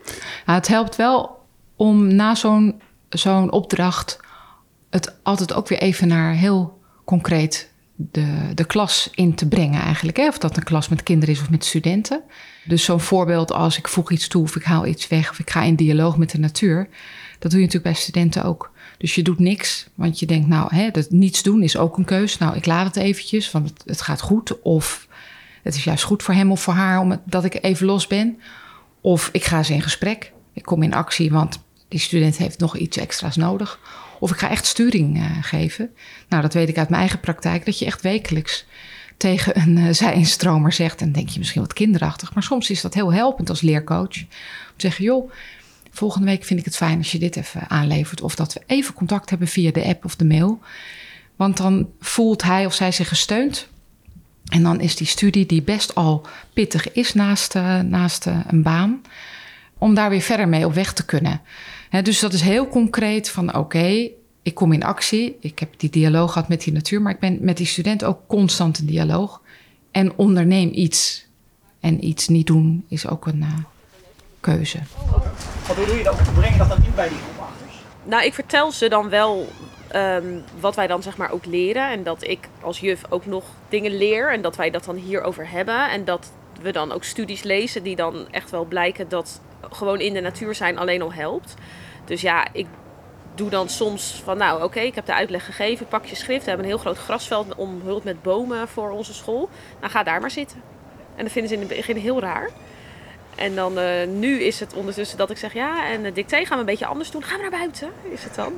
Het 0.45 0.67
helpt 0.67 0.95
wel 0.95 1.45
om 1.75 2.15
na 2.15 2.35
zo'n 2.35 2.81
zo'n 3.09 3.51
opdracht 3.51 4.19
het 4.89 5.15
altijd 5.23 5.53
ook 5.53 5.67
weer 5.67 5.79
even 5.79 6.07
naar 6.07 6.33
heel 6.33 6.81
concreet 7.05 7.71
de, 7.95 8.51
de 8.53 8.65
klas 8.65 9.09
in 9.15 9.35
te 9.35 9.47
brengen 9.47 9.81
eigenlijk. 9.81 10.17
Hè? 10.17 10.27
Of 10.27 10.37
dat 10.37 10.57
een 10.57 10.63
klas 10.63 10.89
met 10.89 11.03
kinderen 11.03 11.35
is 11.35 11.41
of 11.41 11.49
met 11.49 11.65
studenten. 11.65 12.21
Dus 12.65 12.83
zo'n 12.83 12.99
voorbeeld 12.99 13.51
als 13.51 13.77
ik 13.77 13.87
voeg 13.87 14.11
iets 14.11 14.27
toe 14.27 14.43
of 14.43 14.55
ik 14.55 14.63
haal 14.63 14.85
iets 14.85 15.07
weg 15.07 15.29
of 15.29 15.39
ik 15.39 15.49
ga 15.49 15.63
in 15.63 15.75
dialoog 15.75 16.17
met 16.17 16.31
de 16.31 16.39
natuur. 16.39 16.87
Dat 17.39 17.51
doe 17.51 17.59
je 17.59 17.65
natuurlijk 17.65 17.93
bij 17.93 18.03
studenten 18.03 18.43
ook. 18.43 18.71
Dus 18.97 19.15
je 19.15 19.23
doet 19.23 19.39
niks, 19.39 19.87
want 19.95 20.19
je 20.19 20.25
denkt 20.25 20.47
nou, 20.47 20.75
hè, 20.75 20.91
dat 20.91 21.11
niets 21.11 21.43
doen 21.43 21.63
is 21.63 21.77
ook 21.77 21.97
een 21.97 22.05
keus. 22.05 22.37
Nou, 22.37 22.55
ik 22.55 22.65
laat 22.65 22.85
het 22.85 22.95
eventjes, 22.95 23.51
want 23.51 23.69
het, 23.69 23.83
het 23.85 24.01
gaat 24.01 24.21
goed. 24.21 24.61
Of 24.61 25.07
het 25.63 25.75
is 25.75 25.83
juist 25.83 26.03
goed 26.03 26.23
voor 26.23 26.33
hem 26.33 26.51
of 26.51 26.61
voor 26.61 26.73
haar 26.73 26.99
om 26.99 27.21
dat 27.25 27.43
ik 27.43 27.63
even 27.63 27.85
los 27.85 28.07
ben. 28.07 28.39
Of 29.01 29.29
ik 29.31 29.43
ga 29.43 29.57
eens 29.57 29.69
in 29.69 29.81
gesprek. 29.81 30.31
Ik 30.53 30.63
kom 30.63 30.83
in 30.83 30.93
actie, 30.93 31.31
want 31.31 31.59
die 31.87 31.99
student 31.99 32.37
heeft 32.37 32.59
nog 32.59 32.77
iets 32.77 32.97
extra's 32.97 33.35
nodig. 33.35 33.79
Of 34.19 34.31
ik 34.31 34.37
ga 34.37 34.49
echt 34.49 34.65
sturing 34.65 35.17
eh, 35.17 35.25
geven. 35.41 35.89
Nou, 36.29 36.41
dat 36.41 36.53
weet 36.53 36.69
ik 36.69 36.77
uit 36.77 36.89
mijn 36.89 37.01
eigen 37.01 37.19
praktijk. 37.19 37.65
Dat 37.65 37.79
je 37.79 37.85
echt 37.85 38.01
wekelijks 38.01 38.65
tegen 39.17 39.59
een 39.59 39.77
uh, 39.77 40.71
zegt. 40.71 41.01
En 41.01 41.11
denk 41.11 41.29
je 41.29 41.39
misschien 41.39 41.61
wat 41.61 41.73
kinderachtig. 41.73 42.33
Maar 42.33 42.43
soms 42.43 42.69
is 42.69 42.81
dat 42.81 42.93
heel 42.93 43.13
helpend 43.13 43.49
als 43.49 43.61
leercoach. 43.61 44.01
Om 44.01 44.27
te 44.75 44.87
zeggen, 44.87 45.03
joh, 45.03 45.31
volgende 45.97 46.27
week 46.27 46.43
vind 46.43 46.59
ik 46.59 46.65
het 46.65 46.75
fijn 46.75 46.97
als 46.97 47.11
je 47.11 47.19
dit 47.19 47.35
even 47.35 47.69
aanlevert. 47.69 48.21
Of 48.21 48.35
dat 48.35 48.53
we 48.53 48.61
even 48.65 48.93
contact 48.93 49.29
hebben 49.29 49.47
via 49.47 49.71
de 49.71 49.85
app 49.85 50.05
of 50.05 50.15
de 50.15 50.25
mail. 50.25 50.59
Want 51.35 51.57
dan 51.57 51.89
voelt 51.99 52.43
hij 52.43 52.65
of 52.65 52.73
zij 52.73 52.91
zich 52.91 53.07
gesteund. 53.07 53.67
En 54.47 54.63
dan 54.63 54.79
is 54.79 54.95
die 54.95 55.07
studie, 55.07 55.45
die 55.45 55.61
best 55.61 55.95
al 55.95 56.25
pittig 56.53 56.91
is 56.91 57.13
naast, 57.13 57.55
eh, 57.55 57.79
naast 57.79 58.27
eh, 58.27 58.39
een 58.47 58.63
baan, 58.63 59.01
om 59.77 59.93
daar 59.93 60.09
weer 60.09 60.21
verder 60.21 60.47
mee 60.47 60.65
op 60.65 60.73
weg 60.73 60.93
te 60.93 61.05
kunnen. 61.05 61.41
Dus 62.03 62.19
dat 62.19 62.33
is 62.33 62.41
heel 62.41 62.67
concreet 62.67 63.29
van 63.29 63.55
oké, 63.55 64.09
ik 64.41 64.53
kom 64.53 64.71
in 64.71 64.83
actie. 64.83 65.37
Ik 65.39 65.59
heb 65.59 65.73
die 65.77 65.89
dialoog 65.89 66.31
gehad 66.31 66.47
met 66.47 66.63
die 66.63 66.73
natuur, 66.73 67.01
maar 67.01 67.13
ik 67.13 67.19
ben 67.19 67.37
met 67.41 67.57
die 67.57 67.65
student 67.65 68.03
ook 68.03 68.19
constant 68.27 68.79
in 68.79 68.85
dialoog. 68.85 69.41
En 69.91 70.15
onderneem 70.15 70.69
iets. 70.73 71.25
En 71.79 72.05
iets 72.05 72.27
niet 72.27 72.47
doen 72.47 72.85
is 72.87 73.07
ook 73.07 73.27
een 73.27 73.41
eh, 73.41 73.53
keuze. 74.39 74.79
Wat 75.67 75.75
doe 75.75 75.97
je 75.97 76.03
dat? 76.03 76.33
Breng 76.33 76.51
je 76.51 76.57
dat 76.57 76.69
dan 76.69 76.83
in 76.83 76.95
bij 76.95 77.09
die 77.09 77.17
groep? 77.17 77.47
Nou, 78.03 78.23
ik 78.23 78.33
vertel 78.33 78.71
ze 78.71 78.89
dan 78.89 79.09
wel 79.09 79.47
ehm, 79.87 80.39
wat 80.59 80.75
wij 80.75 80.87
dan 80.87 81.03
zeg 81.03 81.17
maar 81.17 81.31
ook 81.31 81.45
leren. 81.45 81.89
En 81.89 82.03
dat 82.03 82.23
ik 82.23 82.47
als 82.61 82.79
juf 82.79 83.01
ook 83.09 83.25
nog 83.25 83.43
dingen 83.69 83.97
leer. 83.97 84.31
En 84.31 84.41
dat 84.41 84.55
wij 84.55 84.69
dat 84.69 84.83
dan 84.83 84.95
hierover 84.95 85.49
hebben. 85.49 85.89
En 85.89 86.05
dat 86.05 86.31
we 86.61 86.71
dan 86.71 86.91
ook 86.91 87.03
studies 87.03 87.43
lezen 87.43 87.83
die 87.83 87.95
dan 87.95 88.27
echt 88.31 88.49
wel 88.49 88.65
blijken 88.65 89.09
dat 89.09 89.41
gewoon 89.71 89.99
in 89.99 90.13
de 90.13 90.21
natuur 90.21 90.55
zijn 90.55 90.77
alleen 90.77 91.01
al 91.01 91.13
helpt. 91.13 91.53
Dus 92.05 92.21
ja, 92.21 92.47
ik 92.51 92.67
doe 93.35 93.49
dan 93.49 93.69
soms 93.69 94.21
van 94.23 94.37
nou 94.37 94.63
oké, 94.63 94.79
ik 94.79 94.95
heb 94.95 95.05
de 95.05 95.13
uitleg 95.13 95.45
gegeven. 95.45 95.87
Pak 95.87 96.05
je 96.05 96.15
schrift. 96.15 96.43
We 96.43 96.49
hebben 96.49 96.65
een 96.65 96.71
heel 96.71 96.81
groot 96.81 96.97
grasveld 96.97 97.55
omhuld 97.55 98.03
met 98.03 98.21
bomen 98.21 98.67
voor 98.67 98.89
onze 98.89 99.13
school. 99.13 99.49
Nou, 99.79 99.91
ga 99.91 100.03
daar 100.03 100.21
maar 100.21 100.31
zitten. 100.31 100.61
En 101.15 101.23
dat 101.23 101.31
vinden 101.31 101.49
ze 101.49 101.55
in 101.55 101.67
het 101.67 101.77
begin 101.77 101.97
heel 101.97 102.19
raar. 102.19 102.49
En 103.37 103.55
dan 103.55 103.79
eh, 103.79 104.07
nu 104.07 104.39
is 104.41 104.59
het 104.59 104.73
ondertussen 104.73 105.17
dat 105.17 105.29
ik 105.29 105.37
zeg 105.37 105.53
ja, 105.53 105.87
en 105.87 106.03
de 106.03 106.11
dicté 106.11 106.37
gaan 106.37 106.53
we 106.53 106.59
een 106.59 106.65
beetje 106.65 106.85
anders 106.85 107.11
doen. 107.11 107.23
Gaan 107.23 107.35
we 107.35 107.41
naar 107.41 107.59
buiten, 107.59 107.89
is 108.11 108.23
het 108.23 108.35
dan. 108.35 108.53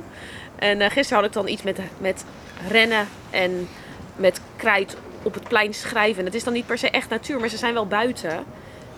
En 0.56 0.80
eh, 0.80 0.90
gisteren 0.90 1.16
had 1.16 1.26
ik 1.26 1.32
dan 1.32 1.48
iets 1.48 1.62
met, 1.62 1.78
met 1.98 2.24
rennen 2.68 3.08
en 3.30 3.68
met 4.16 4.40
krijt 4.56 4.96
op 5.22 5.34
het 5.34 5.48
plein 5.48 5.74
schrijven. 5.74 6.18
En 6.18 6.24
het 6.24 6.34
is 6.34 6.44
dan 6.44 6.52
niet 6.52 6.66
per 6.66 6.78
se 6.78 6.90
echt 6.90 7.08
natuur, 7.08 7.40
maar 7.40 7.48
ze 7.48 7.56
zijn 7.56 7.74
wel 7.74 7.86
buiten. 7.86 8.44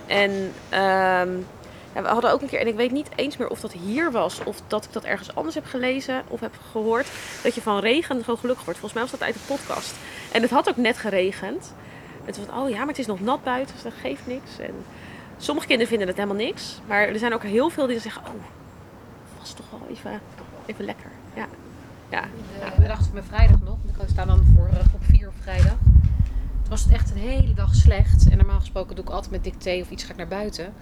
En 0.06 0.52
ehm, 0.68 1.28
we 1.92 2.08
hadden 2.08 2.32
ook 2.32 2.42
een 2.42 2.48
keer, 2.48 2.60
en 2.60 2.66
ik 2.66 2.76
weet 2.76 2.90
niet 2.90 3.08
eens 3.14 3.36
meer 3.36 3.48
of 3.48 3.60
dat 3.60 3.72
hier 3.72 4.10
was 4.10 4.44
of 4.44 4.56
dat 4.66 4.84
ik 4.84 4.92
dat 4.92 5.04
ergens 5.04 5.34
anders 5.34 5.54
heb 5.54 5.66
gelezen 5.66 6.22
of 6.28 6.40
heb 6.40 6.54
gehoord, 6.70 7.06
dat 7.42 7.54
je 7.54 7.60
van 7.60 7.78
regen 7.78 8.24
gewoon 8.24 8.38
gelukkig 8.38 8.64
wordt. 8.64 8.80
Volgens 8.80 9.00
mij 9.00 9.02
was 9.10 9.18
dat 9.20 9.28
uit 9.28 9.34
de 9.34 9.54
podcast. 9.54 9.94
En 10.32 10.42
het 10.42 10.50
had 10.50 10.68
ook 10.68 10.76
net 10.76 10.98
geregend. 10.98 11.74
En 12.24 12.32
toen 12.32 12.58
oh 12.58 12.68
ja, 12.68 12.78
maar 12.78 12.86
het 12.86 12.98
is 12.98 13.06
nog 13.06 13.20
nat 13.20 13.44
buiten, 13.44 13.74
dus 13.74 13.84
dat 13.84 13.92
geeft 14.00 14.26
niks. 14.26 14.58
En 14.58 14.84
sommige 15.36 15.66
kinderen 15.66 15.90
vinden 15.90 16.08
het 16.08 16.16
helemaal 16.16 16.44
niks, 16.44 16.80
maar 16.86 17.08
er 17.08 17.18
zijn 17.18 17.34
ook 17.34 17.42
heel 17.42 17.68
veel 17.68 17.86
die 17.86 18.00
zeggen, 18.00 18.22
oh, 18.22 18.32
was 19.38 19.52
toch 19.52 19.70
wel 19.70 19.88
even, 19.90 20.20
even 20.66 20.84
lekker. 20.84 21.10
Ja. 21.34 21.46
Ja. 22.10 22.24
De 22.78 22.86
van 22.86 23.06
mijn 23.12 23.24
vrijdag 23.24 23.60
nog, 23.60 23.76
want 23.84 24.02
ik 24.02 24.08
sta 24.08 24.24
dan 24.24 24.44
voor 24.56 24.66
eh, 24.66 24.78
groep 24.88 25.04
4 25.04 25.28
op 25.28 25.34
vrijdag. 25.40 25.76
Toen 26.62 26.68
was 26.68 26.82
het 26.82 26.92
echt 26.92 27.10
een 27.10 27.16
hele 27.16 27.54
dag 27.54 27.74
slecht. 27.74 28.28
En 28.30 28.36
normaal 28.36 28.58
gesproken 28.58 28.96
doe 28.96 29.04
ik 29.04 29.10
altijd 29.10 29.30
met 29.30 29.44
dicté 29.44 29.78
of 29.80 29.90
iets 29.90 30.04
ga 30.04 30.10
ik 30.10 30.16
naar 30.16 30.28
buiten. 30.28 30.74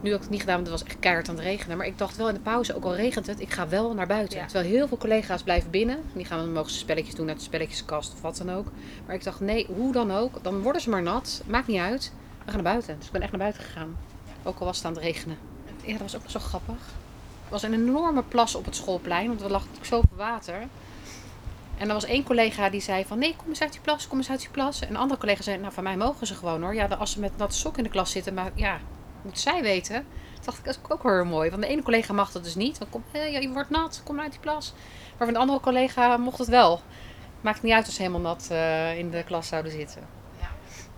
Nu 0.00 0.10
heb 0.10 0.16
ik 0.16 0.22
het 0.22 0.30
niet 0.30 0.40
gedaan, 0.40 0.54
want 0.56 0.68
het 0.68 0.80
was 0.80 0.88
echt 0.88 0.98
keihard 0.98 1.28
aan 1.28 1.34
het 1.34 1.44
regenen. 1.44 1.76
Maar 1.76 1.86
ik 1.86 1.98
dacht 1.98 2.16
wel 2.16 2.28
in 2.28 2.34
de 2.34 2.40
pauze, 2.40 2.76
ook 2.76 2.84
al 2.84 2.94
regent 2.94 3.26
het, 3.26 3.40
ik 3.40 3.52
ga 3.52 3.68
wel 3.68 3.94
naar 3.94 4.06
buiten. 4.06 4.38
Ja. 4.38 4.44
Terwijl 4.46 4.68
heel 4.68 4.88
veel 4.88 4.96
collega's 4.96 5.42
blijven 5.42 5.70
binnen. 5.70 5.98
Die 6.12 6.24
gaan 6.24 6.38
dan 6.38 6.52
mogen 6.52 6.70
ze 6.70 6.78
spelletjes 6.78 7.14
doen 7.14 7.28
uit 7.28 7.38
de 7.38 7.44
spelletjeskast 7.44 8.12
of 8.12 8.20
wat 8.20 8.36
dan 8.36 8.50
ook. 8.52 8.66
Maar 9.06 9.14
ik 9.14 9.24
dacht, 9.24 9.40
nee, 9.40 9.66
hoe 9.74 9.92
dan 9.92 10.12
ook, 10.12 10.42
dan 10.42 10.62
worden 10.62 10.82
ze 10.82 10.90
maar 10.90 11.02
nat. 11.02 11.42
Maakt 11.46 11.66
niet 11.66 11.80
uit. 11.80 12.12
We 12.46 12.52
gaan 12.52 12.62
naar 12.62 12.72
buiten. 12.72 12.96
Dus 12.96 13.06
ik 13.06 13.12
ben 13.12 13.22
echt 13.22 13.30
naar 13.30 13.40
buiten 13.40 13.62
gegaan. 13.62 13.96
Ook 14.42 14.58
al 14.58 14.66
was 14.66 14.76
het 14.76 14.86
aan 14.86 14.92
het 14.92 15.02
regenen. 15.02 15.38
Ja, 15.82 15.92
dat 15.92 16.00
was 16.00 16.16
ook 16.16 16.30
zo 16.30 16.38
grappig. 16.38 16.74
Er 17.44 17.50
was 17.50 17.62
een 17.62 17.74
enorme 17.74 18.22
plas 18.22 18.54
op 18.54 18.64
het 18.64 18.76
schoolplein, 18.76 19.28
want 19.28 19.40
er 19.40 19.50
lag 19.50 19.60
natuurlijk 19.60 19.86
zoveel 19.86 20.16
water. 20.16 20.60
En 21.78 21.88
er 21.88 21.94
was 21.94 22.04
één 22.04 22.24
collega 22.24 22.70
die 22.70 22.80
zei 22.80 23.04
van 23.04 23.18
nee, 23.18 23.36
kom 23.36 23.48
eens 23.48 23.60
uit 23.60 23.72
die 23.72 23.80
plas, 23.80 24.08
kom 24.08 24.18
eens 24.18 24.30
uit 24.30 24.40
die 24.40 24.48
plas. 24.48 24.80
En 24.80 24.88
een 24.88 24.96
andere 24.96 25.20
collega 25.20 25.42
zei, 25.42 25.58
nou 25.58 25.72
van 25.72 25.82
mij 25.82 25.96
mogen 25.96 26.26
ze 26.26 26.34
gewoon 26.34 26.62
hoor. 26.62 26.74
Ja, 26.74 26.86
als 26.86 27.10
ze 27.10 27.20
met 27.20 27.36
natte 27.36 27.56
sok 27.56 27.76
in 27.76 27.84
de 27.84 27.90
klas 27.90 28.10
zitten, 28.10 28.34
maar 28.34 28.50
ja, 28.54 28.78
moet 29.22 29.38
zij 29.38 29.62
weten. 29.62 30.06
Dat 30.34 30.44
dacht 30.44 30.58
ik, 30.58 30.64
dat 30.64 30.74
is 30.74 30.90
ook 30.90 31.02
heel 31.02 31.24
mooi. 31.24 31.50
Want 31.50 31.62
de 31.62 31.68
ene 31.68 31.82
collega 31.82 32.12
mag 32.12 32.32
dat 32.32 32.44
dus 32.44 32.54
niet. 32.54 32.78
Want 32.78 32.90
kom, 32.90 33.04
ja, 33.12 33.20
je 33.20 33.50
wordt 33.52 33.70
nat, 33.70 34.00
kom 34.04 34.20
uit 34.20 34.30
die 34.30 34.40
plas. 34.40 34.72
Maar 35.16 35.26
van 35.26 35.34
de 35.34 35.40
andere 35.40 35.60
collega 35.60 36.16
mocht 36.16 36.38
het 36.38 36.48
wel. 36.48 36.80
Maakt 37.40 37.62
niet 37.62 37.72
uit 37.72 37.86
als 37.86 37.94
ze 37.94 38.02
helemaal 38.02 38.20
nat 38.20 38.48
eh, 38.50 38.98
in 38.98 39.10
de 39.10 39.24
klas 39.24 39.48
zouden 39.48 39.72
zitten. 39.72 40.02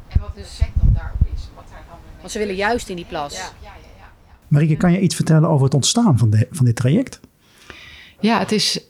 En 0.09 0.21
wat 0.21 0.35
de 0.35 0.41
effect 0.41 0.73
dan 0.75 0.93
daar 0.93 1.15
Want 2.19 2.31
ze 2.33 2.39
willen 2.39 2.55
juist 2.55 2.89
in 2.89 2.97
die 2.97 3.05
plas. 3.05 3.37
Ja, 3.37 3.39
ja, 3.39 3.49
ja, 3.63 3.89
ja. 3.99 4.11
Marieke, 4.49 4.77
kan 4.77 4.93
je 4.93 5.01
iets 5.01 5.15
vertellen 5.15 5.49
over 5.49 5.65
het 5.65 5.75
ontstaan 5.75 6.19
van, 6.19 6.31
de, 6.31 6.47
van 6.51 6.65
dit 6.65 6.77
traject? 6.77 7.21
Ja, 8.21 8.39
het 8.39 8.53
is 8.53 8.81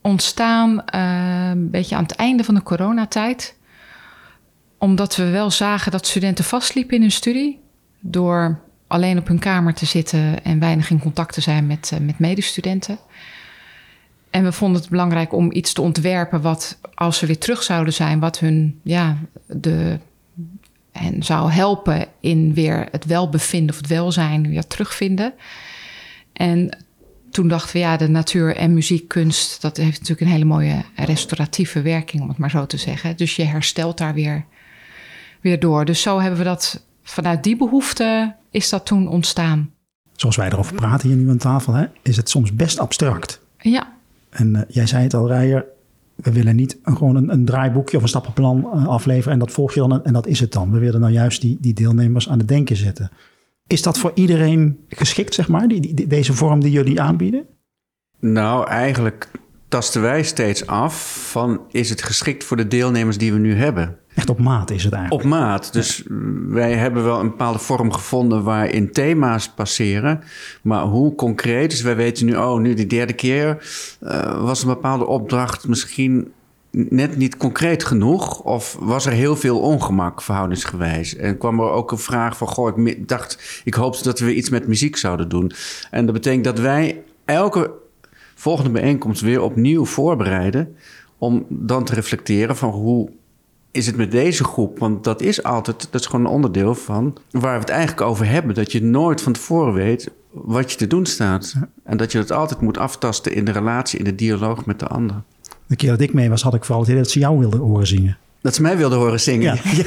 ontstaan 0.00 0.84
eh, 0.84 1.48
een 1.50 1.70
beetje 1.70 1.96
aan 1.96 2.02
het 2.02 2.14
einde 2.14 2.44
van 2.44 2.54
de 2.54 2.62
coronatijd. 2.62 3.56
Omdat 4.78 5.16
we 5.16 5.30
wel 5.30 5.50
zagen 5.50 5.92
dat 5.92 6.06
studenten 6.06 6.44
vastliepen 6.44 6.94
in 6.94 7.00
hun 7.00 7.12
studie. 7.12 7.60
Door 8.00 8.60
alleen 8.86 9.18
op 9.18 9.26
hun 9.26 9.38
kamer 9.38 9.74
te 9.74 9.86
zitten 9.86 10.44
en 10.44 10.58
weinig 10.58 10.90
in 10.90 10.98
contact 10.98 11.34
te 11.34 11.40
zijn 11.40 11.66
met, 11.66 11.90
uh, 11.94 12.00
met 12.00 12.18
medestudenten. 12.18 12.98
En 14.30 14.44
we 14.44 14.52
vonden 14.52 14.80
het 14.80 14.90
belangrijk 14.90 15.32
om 15.32 15.52
iets 15.52 15.72
te 15.72 15.80
ontwerpen 15.80 16.40
wat, 16.40 16.78
als 16.94 17.18
ze 17.18 17.26
weer 17.26 17.38
terug 17.38 17.62
zouden 17.62 17.92
zijn, 17.92 18.20
wat 18.20 18.38
hun 18.38 18.80
ja, 18.82 19.16
de, 19.46 19.98
en 20.96 21.22
zou 21.22 21.50
helpen 21.50 22.06
in 22.20 22.54
weer 22.54 22.88
het 22.90 23.04
welbevinden 23.04 23.70
of 23.70 23.76
het 23.76 23.86
welzijn 23.86 24.48
weer 24.48 24.66
terugvinden. 24.66 25.32
En 26.32 26.84
toen 27.30 27.48
dachten 27.48 27.72
we, 27.72 27.78
ja, 27.78 27.96
de 27.96 28.08
natuur 28.08 28.56
en 28.56 28.74
muziekkunst, 28.74 29.62
dat 29.62 29.76
heeft 29.76 29.98
natuurlijk 30.00 30.20
een 30.20 30.32
hele 30.32 30.44
mooie 30.44 30.82
restauratieve 30.94 31.82
werking, 31.82 32.22
om 32.22 32.28
het 32.28 32.38
maar 32.38 32.50
zo 32.50 32.66
te 32.66 32.76
zeggen. 32.76 33.16
Dus 33.16 33.36
je 33.36 33.44
herstelt 33.44 33.98
daar 33.98 34.14
weer, 34.14 34.44
weer 35.40 35.60
door. 35.60 35.84
Dus 35.84 36.02
zo 36.02 36.20
hebben 36.20 36.38
we 36.38 36.44
dat, 36.44 36.84
vanuit 37.02 37.42
die 37.42 37.56
behoefte 37.56 38.34
is 38.50 38.68
dat 38.68 38.86
toen 38.86 39.08
ontstaan. 39.08 39.70
Zoals 40.12 40.36
wij 40.36 40.46
erover 40.46 40.74
praten 40.74 41.08
hier 41.08 41.16
nu 41.16 41.30
aan 41.30 41.36
tafel, 41.36 41.72
hè, 41.72 41.86
is 42.02 42.16
het 42.16 42.30
soms 42.30 42.54
best 42.54 42.78
abstract. 42.78 43.40
Ja. 43.58 43.92
En 44.30 44.54
uh, 44.54 44.60
jij 44.68 44.86
zei 44.86 45.02
het 45.02 45.14
al, 45.14 45.28
Rijer, 45.28 45.64
we 46.16 46.32
willen 46.32 46.56
niet 46.56 46.78
gewoon 46.82 47.16
een, 47.16 47.32
een, 47.32 47.44
draaiboekje 47.44 47.96
of 47.96 48.02
een 48.02 48.08
stappenplan 48.08 48.58
uh, 48.58 48.86
afleveren 48.86 49.32
en 49.32 49.38
dat 49.38 49.50
volg 49.50 49.74
je 49.74 49.80
dan 49.80 50.04
en 50.04 50.12
dat 50.12 50.26
is 50.26 50.40
het 50.40 50.52
dan. 50.52 50.70
We 50.70 50.78
willen 50.78 51.00
nou 51.00 51.12
juist 51.12 51.40
die, 51.40 51.58
die 51.60 51.74
deelnemers 51.74 52.28
aan 52.28 52.38
het 52.38 52.48
denken 52.48 52.76
zetten. 52.76 53.10
Is 53.66 53.82
dat 53.82 53.98
voor 53.98 54.12
iedereen 54.14 54.78
geschikt, 54.88 55.34
zeg 55.34 55.48
maar, 55.48 55.68
die, 55.68 55.94
die, 55.94 56.06
deze 56.06 56.32
vorm 56.32 56.60
die 56.60 56.70
jullie 56.70 57.00
aanbieden? 57.00 57.46
Nou, 58.20 58.68
eigenlijk 58.68 59.30
tasten 59.68 60.02
wij 60.02 60.22
steeds 60.22 60.66
af 60.66 61.28
van 61.30 61.60
is 61.70 61.90
het 61.90 62.02
geschikt 62.02 62.44
voor 62.44 62.56
de 62.56 62.68
deelnemers 62.68 63.18
die 63.18 63.32
we 63.32 63.38
nu 63.38 63.54
hebben. 63.54 63.98
Echt 64.16 64.30
op 64.30 64.38
maat 64.38 64.70
is 64.70 64.84
het 64.84 64.92
eigenlijk. 64.92 65.24
Op 65.24 65.30
maat. 65.30 65.72
Dus 65.72 65.96
ja. 65.96 66.14
wij 66.48 66.74
hebben 66.74 67.04
wel 67.04 67.20
een 67.20 67.28
bepaalde 67.28 67.58
vorm 67.58 67.92
gevonden 67.92 68.42
waarin 68.42 68.92
thema's 68.92 69.48
passeren. 69.48 70.22
Maar 70.62 70.82
hoe 70.82 71.14
concreet? 71.14 71.70
Dus 71.70 71.82
wij 71.82 71.96
weten 71.96 72.26
nu, 72.26 72.36
oh, 72.36 72.60
nu 72.60 72.74
de 72.74 72.86
derde 72.86 73.12
keer 73.12 73.66
uh, 74.02 74.42
was 74.42 74.62
een 74.62 74.68
bepaalde 74.68 75.06
opdracht 75.06 75.68
misschien 75.68 76.32
net 76.70 77.16
niet 77.16 77.36
concreet 77.36 77.84
genoeg? 77.84 78.40
Of 78.40 78.76
was 78.80 79.06
er 79.06 79.12
heel 79.12 79.36
veel 79.36 79.60
ongemak 79.60 80.22
verhoudingsgewijs? 80.22 81.16
En 81.16 81.38
kwam 81.38 81.60
er 81.60 81.70
ook 81.70 81.92
een 81.92 81.98
vraag 81.98 82.36
van: 82.36 82.48
Goh, 82.48 82.78
ik 82.86 83.08
dacht, 83.08 83.62
ik 83.64 83.74
hoopte 83.74 84.02
dat 84.02 84.18
we 84.18 84.34
iets 84.34 84.50
met 84.50 84.66
muziek 84.66 84.96
zouden 84.96 85.28
doen. 85.28 85.52
En 85.90 86.04
dat 86.04 86.14
betekent 86.14 86.44
dat 86.44 86.58
wij 86.58 87.02
elke 87.24 87.70
volgende 88.34 88.70
bijeenkomst 88.70 89.20
weer 89.20 89.40
opnieuw 89.40 89.84
voorbereiden. 89.84 90.76
Om 91.18 91.46
dan 91.48 91.84
te 91.84 91.94
reflecteren 91.94 92.56
van 92.56 92.70
hoe 92.70 93.10
is 93.76 93.86
het 93.86 93.96
met 93.96 94.10
deze 94.10 94.44
groep? 94.44 94.78
Want 94.78 95.04
dat 95.04 95.20
is 95.22 95.42
altijd, 95.42 95.88
dat 95.90 96.00
is 96.00 96.06
gewoon 96.06 96.24
een 96.24 96.30
onderdeel 96.32 96.74
van 96.74 97.16
waar 97.30 97.54
we 97.54 97.60
het 97.60 97.68
eigenlijk 97.68 98.00
over 98.00 98.28
hebben. 98.28 98.54
Dat 98.54 98.72
je 98.72 98.82
nooit 98.82 99.20
van 99.20 99.32
tevoren 99.32 99.72
weet 99.72 100.10
wat 100.30 100.70
je 100.70 100.76
te 100.76 100.86
doen 100.86 101.06
staat. 101.06 101.54
En 101.84 101.96
dat 101.96 102.12
je 102.12 102.18
het 102.18 102.32
altijd 102.32 102.60
moet 102.60 102.78
aftasten 102.78 103.34
in 103.34 103.44
de 103.44 103.52
relatie, 103.52 103.98
in 103.98 104.04
de 104.04 104.14
dialoog 104.14 104.66
met 104.66 104.78
de 104.78 104.86
ander. 104.86 105.22
De 105.66 105.76
keer 105.76 105.90
dat 105.90 106.00
ik 106.00 106.12
mee 106.12 106.28
was, 106.28 106.42
had 106.42 106.54
ik 106.54 106.64
vooral 106.64 106.80
het 106.80 106.88
idee 106.88 107.02
dat 107.02 107.12
ze 107.12 107.18
jou 107.18 107.38
wilden 107.38 107.60
horen 107.60 107.86
zingen. 107.86 108.18
Dat 108.40 108.54
ze 108.54 108.62
mij 108.62 108.76
wilden 108.76 108.98
horen 108.98 109.20
zingen. 109.20 109.54
Ja. 109.54 109.62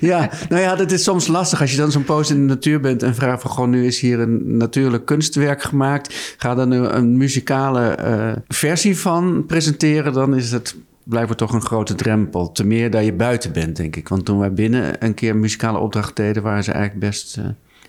ja, 0.00 0.18
ja. 0.22 0.30
nou 0.48 0.62
ja, 0.62 0.74
dat 0.74 0.90
is 0.90 1.02
soms 1.02 1.26
lastig 1.26 1.60
als 1.60 1.70
je 1.70 1.76
dan 1.76 1.90
zo'n 1.90 2.04
poos 2.04 2.30
in 2.30 2.36
de 2.36 2.54
natuur 2.54 2.80
bent 2.80 3.02
en 3.02 3.14
vraagt 3.14 3.42
van 3.42 3.50
gewoon 3.50 3.70
nu 3.70 3.86
is 3.86 4.00
hier 4.00 4.20
een 4.20 4.56
natuurlijk 4.56 5.06
kunstwerk 5.06 5.62
gemaakt. 5.62 6.34
Ga 6.38 6.54
dan 6.54 6.70
een, 6.70 6.96
een 6.96 7.16
muzikale 7.16 7.98
uh, 8.00 8.32
versie 8.48 8.98
van 8.98 9.44
presenteren, 9.46 10.12
dan 10.12 10.36
is 10.36 10.52
het 10.52 10.76
blijkbaar 11.08 11.36
toch 11.36 11.52
een 11.52 11.62
grote 11.62 11.94
drempel. 11.94 12.52
Te 12.52 12.66
meer 12.66 12.90
dat 12.90 13.04
je 13.04 13.12
buiten 13.12 13.52
bent, 13.52 13.76
denk 13.76 13.96
ik. 13.96 14.08
Want 14.08 14.24
toen 14.24 14.38
wij 14.38 14.52
binnen 14.52 15.04
een 15.04 15.14
keer 15.14 15.30
een 15.30 15.40
muzikale 15.40 15.78
opdracht 15.78 16.16
deden, 16.16 16.42
waren 16.42 16.64
ze 16.64 16.72
eigenlijk 16.72 17.00
best 17.06 17.36
uh, 17.36 17.46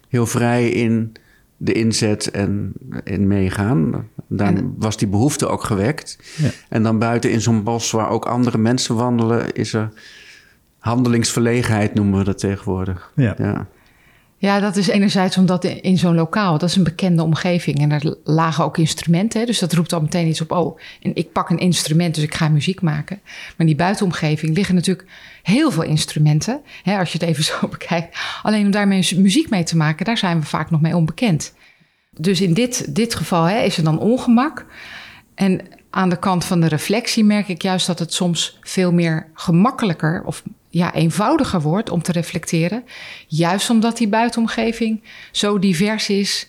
heel 0.08 0.26
vrij 0.26 0.70
in 0.70 1.14
de 1.58 1.74
inzet 1.74 2.32
en 2.32 2.74
in 3.04 3.28
meegaan. 3.28 4.08
Dan 4.28 4.58
en, 4.58 4.76
was 4.78 4.98
die 4.98 5.08
behoefte 5.08 5.48
ook 5.48 5.64
gewekt. 5.64 6.18
Ja. 6.38 6.50
En 6.70 6.84
dan 6.84 7.00
buiten 7.00 7.32
in 7.32 7.42
zo'n 7.42 7.64
bos 7.64 7.92
waar 7.92 8.10
ook 8.10 8.26
andere 8.26 8.58
mensen 8.58 8.96
wandelen, 8.96 9.54
is 9.54 9.74
er 9.74 9.90
handelingsverlegenheid, 10.78 11.94
noemen 11.94 12.20
we 12.20 12.26
dat 12.26 12.40
tegenwoordig. 12.40 13.12
Ja. 13.16 13.36
ja. 13.38 13.68
Ja, 14.42 14.60
dat 14.60 14.76
is 14.76 14.88
enerzijds 14.88 15.38
omdat 15.38 15.64
in 15.64 15.98
zo'n 15.98 16.16
lokaal, 16.16 16.58
dat 16.58 16.70
is 16.70 16.76
een 16.76 16.84
bekende 16.84 17.24
omgeving 17.24 17.80
en 17.80 17.92
er 17.92 18.18
lagen 18.24 18.64
ook 18.64 18.78
instrumenten. 18.78 19.46
Dus 19.46 19.60
dat 19.60 19.74
roept 19.74 19.94
al 19.94 20.02
meteen 20.02 20.28
iets 20.28 20.42
op. 20.42 20.52
Oh, 20.52 20.80
en 21.02 21.16
ik 21.16 21.32
pak 21.32 21.50
een 21.50 21.58
instrument, 21.58 22.16
dus 22.16 22.24
ik 22.24 22.34
ga 22.34 22.50
muziek 22.50 22.82
maken. 22.82 23.20
Maar 23.24 23.56
in 23.58 23.66
die 23.66 23.76
buitenomgeving 23.76 24.56
liggen 24.56 24.76
natuurlijk 24.76 25.08
heel 25.44 25.72
veel 25.72 25.84
instrumenten. 25.84 26.62
Hè, 26.84 26.98
als 26.98 27.12
je 27.12 27.18
het 27.18 27.28
even 27.28 27.44
zo 27.60 27.68
bekijkt. 27.68 28.18
Alleen 28.44 28.66
om 28.66 28.72
daarmee 28.72 29.16
muziek 29.16 29.50
mee 29.50 29.64
te 29.64 29.78
maken, 29.78 30.06
daar 30.06 30.18
zijn 30.18 30.40
we 30.40 30.46
vaak 30.46 30.70
nog 30.70 30.82
mee 30.82 30.96
onbekend. 30.96 31.54
Dus 32.12 32.42
in 32.42 32.54
dit, 32.54 32.96
dit 32.96 33.16
geval 33.16 33.44
hè, 33.44 33.62
is 33.62 33.78
er 33.78 33.84
dan 33.84 34.00
ongemak. 34.00 34.66
En 35.36 35.62
aan 35.90 36.10
de 36.10 36.20
kant 36.20 36.46
van 36.46 36.60
de 36.60 36.68
reflectie 36.68 37.24
merk 37.24 37.48
ik 37.48 37.62
juist 37.62 37.88
dat 37.88 38.00
het 38.00 38.14
soms 38.14 38.58
veel 38.62 38.94
meer 38.94 39.28
gemakkelijker 39.34 40.24
of 40.26 40.44
ja, 40.70 40.94
eenvoudiger 40.94 41.62
wordt 41.62 41.90
om 41.90 42.02
te 42.02 42.12
reflecteren. 42.12 42.84
Juist 43.28 43.70
omdat 43.70 43.98
die 43.98 44.08
buitenomgeving 44.08 45.04
zo 45.32 45.60
divers 45.60 46.10
is 46.10 46.48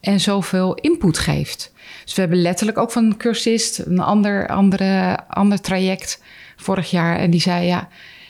en 0.00 0.20
zoveel 0.20 0.74
input 0.74 1.18
geeft. 1.18 1.72
Dus 2.04 2.14
we 2.14 2.20
hebben 2.20 2.42
letterlijk 2.42 2.78
ook 2.78 2.90
van 2.90 3.04
een 3.04 3.16
cursist 3.16 3.78
een 3.78 3.98
ander, 3.98 4.48
andere, 4.48 5.18
ander 5.28 5.60
traject 5.60 6.22
vorig 6.56 6.90
jaar. 6.90 7.18
En 7.18 7.30
die 7.30 7.40
zei: 7.40 7.66
Ja, 7.66 7.88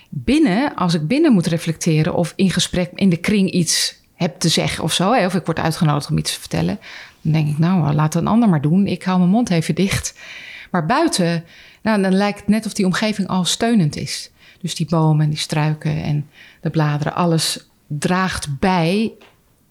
binnen, 0.09 0.75
als 0.75 0.95
ik 0.95 1.07
binnen 1.07 1.33
moet 1.33 1.47
reflecteren 1.47 2.15
of 2.15 2.33
in 2.37 2.51
gesprek 2.51 2.91
in 2.95 3.09
de 3.09 3.17
kring 3.17 3.51
iets 3.51 3.97
heb 4.15 4.39
te 4.39 4.49
zeggen 4.49 4.85
of 4.85 4.93
zo, 4.93 5.15
of 5.15 5.35
ik 5.35 5.47
word 5.47 5.59
uitgenodigd 5.59 6.11
om 6.11 6.19
iets 6.19 6.35
te 6.35 6.41
vertellen, 6.41 6.79
dan 7.21 7.33
denk 7.33 7.49
ik: 7.49 7.59
Nou, 7.59 7.93
laat 7.93 8.15
een 8.15 8.27
ander 8.27 8.49
maar 8.49 8.61
doen. 8.61 8.87
Ik 8.87 9.03
hou 9.03 9.19
mijn 9.19 9.31
mond 9.31 9.51
even 9.51 9.75
dicht. 9.75 10.15
Maar 10.71 10.87
buiten, 10.87 11.45
nou, 11.83 12.03
dan 12.03 12.15
lijkt 12.15 12.39
het 12.39 12.49
net 12.49 12.67
of 12.67 12.73
die 12.73 12.87
omgeving 12.87 13.29
al 13.29 13.45
steunend 13.45 13.97
is. 13.97 14.31
Dus 14.61 14.75
die 14.75 14.87
bomen 14.89 15.25
en 15.25 15.31
die 15.31 15.39
struiken 15.39 16.03
en 16.03 16.29
de 16.61 16.71
bladeren, 16.71 17.15
alles 17.15 17.69
draagt 17.87 18.59
bij 18.59 19.13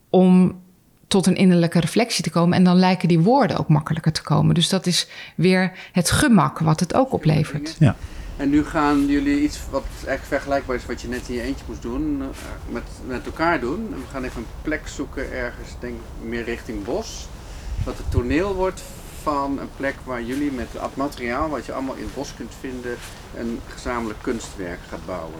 om 0.09 0.59
tot 1.07 1.25
een 1.25 1.35
innerlijke 1.35 1.79
reflectie 1.79 2.23
te 2.23 2.29
komen. 2.29 2.57
En 2.57 2.63
dan 2.63 2.75
lijken 2.75 3.07
die 3.07 3.19
woorden 3.19 3.57
ook 3.57 3.67
makkelijker 3.67 4.11
te 4.11 4.21
komen. 4.21 4.55
Dus 4.55 4.69
dat 4.69 4.85
is 4.85 5.07
weer 5.35 5.71
het 5.91 6.11
gemak 6.11 6.59
wat 6.59 6.79
het 6.79 6.93
ook 6.93 7.11
oplevert. 7.11 7.75
Ja. 7.79 7.95
En 8.37 8.49
nu 8.49 8.65
gaan 8.65 9.05
jullie 9.05 9.41
iets 9.41 9.59
wat 9.69 9.85
eigenlijk 9.93 10.23
vergelijkbaar 10.23 10.75
is 10.75 10.85
wat 10.85 11.01
je 11.01 11.07
net 11.07 11.29
in 11.29 11.35
je 11.35 11.41
eentje 11.41 11.65
moest 11.67 11.81
doen, 11.81 12.17
met, 12.69 12.83
met 13.07 13.25
elkaar 13.25 13.59
doen. 13.59 13.87
En 13.93 13.99
we 13.99 14.07
gaan 14.11 14.23
even 14.23 14.41
een 14.41 14.47
plek 14.61 14.87
zoeken 14.87 15.31
ergens, 15.31 15.69
denk 15.79 15.95
meer 16.21 16.43
richting 16.43 16.83
bos. 16.83 17.27
Wat 17.83 17.97
het 17.97 18.11
toneel 18.11 18.53
wordt 18.53 18.81
van 19.23 19.59
een 19.59 19.69
plek 19.75 19.95
waar 20.03 20.21
jullie 20.21 20.51
met 20.51 20.67
het 20.77 20.95
materiaal 20.95 21.49
wat 21.49 21.65
je 21.65 21.73
allemaal 21.73 21.95
in 21.95 22.03
het 22.03 22.15
bos 22.15 22.33
kunt 22.35 22.53
vinden, 22.59 22.97
een 23.37 23.59
gezamenlijk 23.67 24.19
kunstwerk 24.21 24.79
gaat 24.89 25.05
bouwen. 25.05 25.39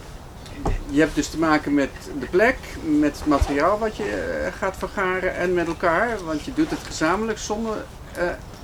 Je 0.89 0.99
hebt 0.99 1.15
dus 1.15 1.27
te 1.29 1.39
maken 1.39 1.73
met 1.73 1.89
de 2.19 2.25
plek, 2.25 2.57
met 2.83 3.17
het 3.17 3.27
materiaal 3.27 3.79
wat 3.79 3.97
je 3.97 4.41
uh, 4.45 4.53
gaat 4.53 4.77
vergaren 4.77 5.35
en 5.35 5.53
met 5.53 5.67
elkaar, 5.67 6.23
want 6.25 6.43
je 6.43 6.53
doet 6.53 6.69
het 6.69 6.79
gezamenlijk 6.79 7.37
zonder 7.37 7.75
uh, 8.17 8.23